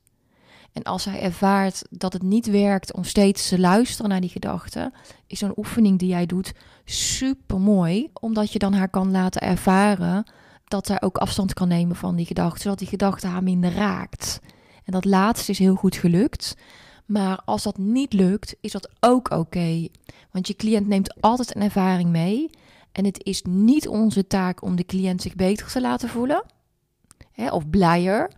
En 0.74 0.84
als 0.84 1.04
zij 1.04 1.22
ervaart 1.22 1.84
dat 1.90 2.14
het 2.14 2.22
niet 2.22 2.46
werkt 2.46 2.94
om 2.94 3.04
steeds 3.04 3.50
te 3.50 3.60
luisteren 3.60 4.10
naar 4.10 4.22
die 4.22 4.30
gedachten, 4.30 4.94
is 5.28 5.40
zo'n 5.40 5.54
oefening 5.56 6.00
die 6.00 6.10
jij 6.10 6.26
doet 6.26 6.54
super 6.86 7.60
mooi, 7.60 8.10
omdat 8.14 8.52
je 8.52 8.60
dan 8.60 8.74
haar 8.74 8.90
kan 8.90 9.12
laten 9.12 9.42
ervaren 9.42 10.24
dat 10.66 10.88
zij 10.88 11.02
ook 11.02 11.18
afstand 11.18 11.54
kan 11.54 11.68
nemen 11.68 11.96
van 11.96 12.16
die 12.16 12.26
gedachte, 12.26 12.62
zodat 12.62 12.80
die 12.80 12.88
gedachte 12.88 13.28
haar 13.28 13.44
minder 13.44 13.74
raakt. 13.74 14.40
En 14.84 14.92
dat 14.94 15.06
laatste 15.06 15.52
is 15.52 15.60
heel 15.60 15.76
goed 15.76 15.96
gelukt. 15.96 16.56
Maar 17.06 17.42
als 17.46 17.64
dat 17.64 17.78
niet 17.78 18.14
lukt, 18.14 18.56
is 18.62 18.72
dat 18.72 18.90
ook 19.00 19.30
oké. 19.30 19.88
Want 20.32 20.48
je 20.48 20.56
cliënt 20.56 20.88
neemt 20.88 21.22
altijd 21.22 21.56
een 21.56 21.62
ervaring 21.62 22.10
mee. 22.10 22.50
En 22.92 23.06
het 23.06 23.24
is 23.24 23.42
niet 23.42 23.88
onze 23.88 24.28
taak 24.28 24.62
om 24.62 24.76
de 24.76 24.86
cliënt 24.86 25.22
zich 25.22 25.36
beter 25.36 25.68
te 25.68 25.82
laten 25.82 26.10
voelen. 26.10 26.44
Hè, 27.32 27.50
of 27.52 27.70
blijer. 27.70 28.32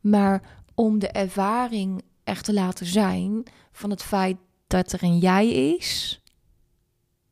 Maar 0.00 0.42
om 0.74 0.98
de 0.98 1.08
ervaring 1.08 2.02
echt 2.24 2.44
te 2.44 2.52
laten 2.52 2.86
zijn 2.86 3.42
van 3.72 3.90
het 3.90 4.02
feit 4.02 4.36
dat 4.66 4.92
er 4.92 5.02
een 5.02 5.18
jij 5.18 5.74
is. 5.74 6.20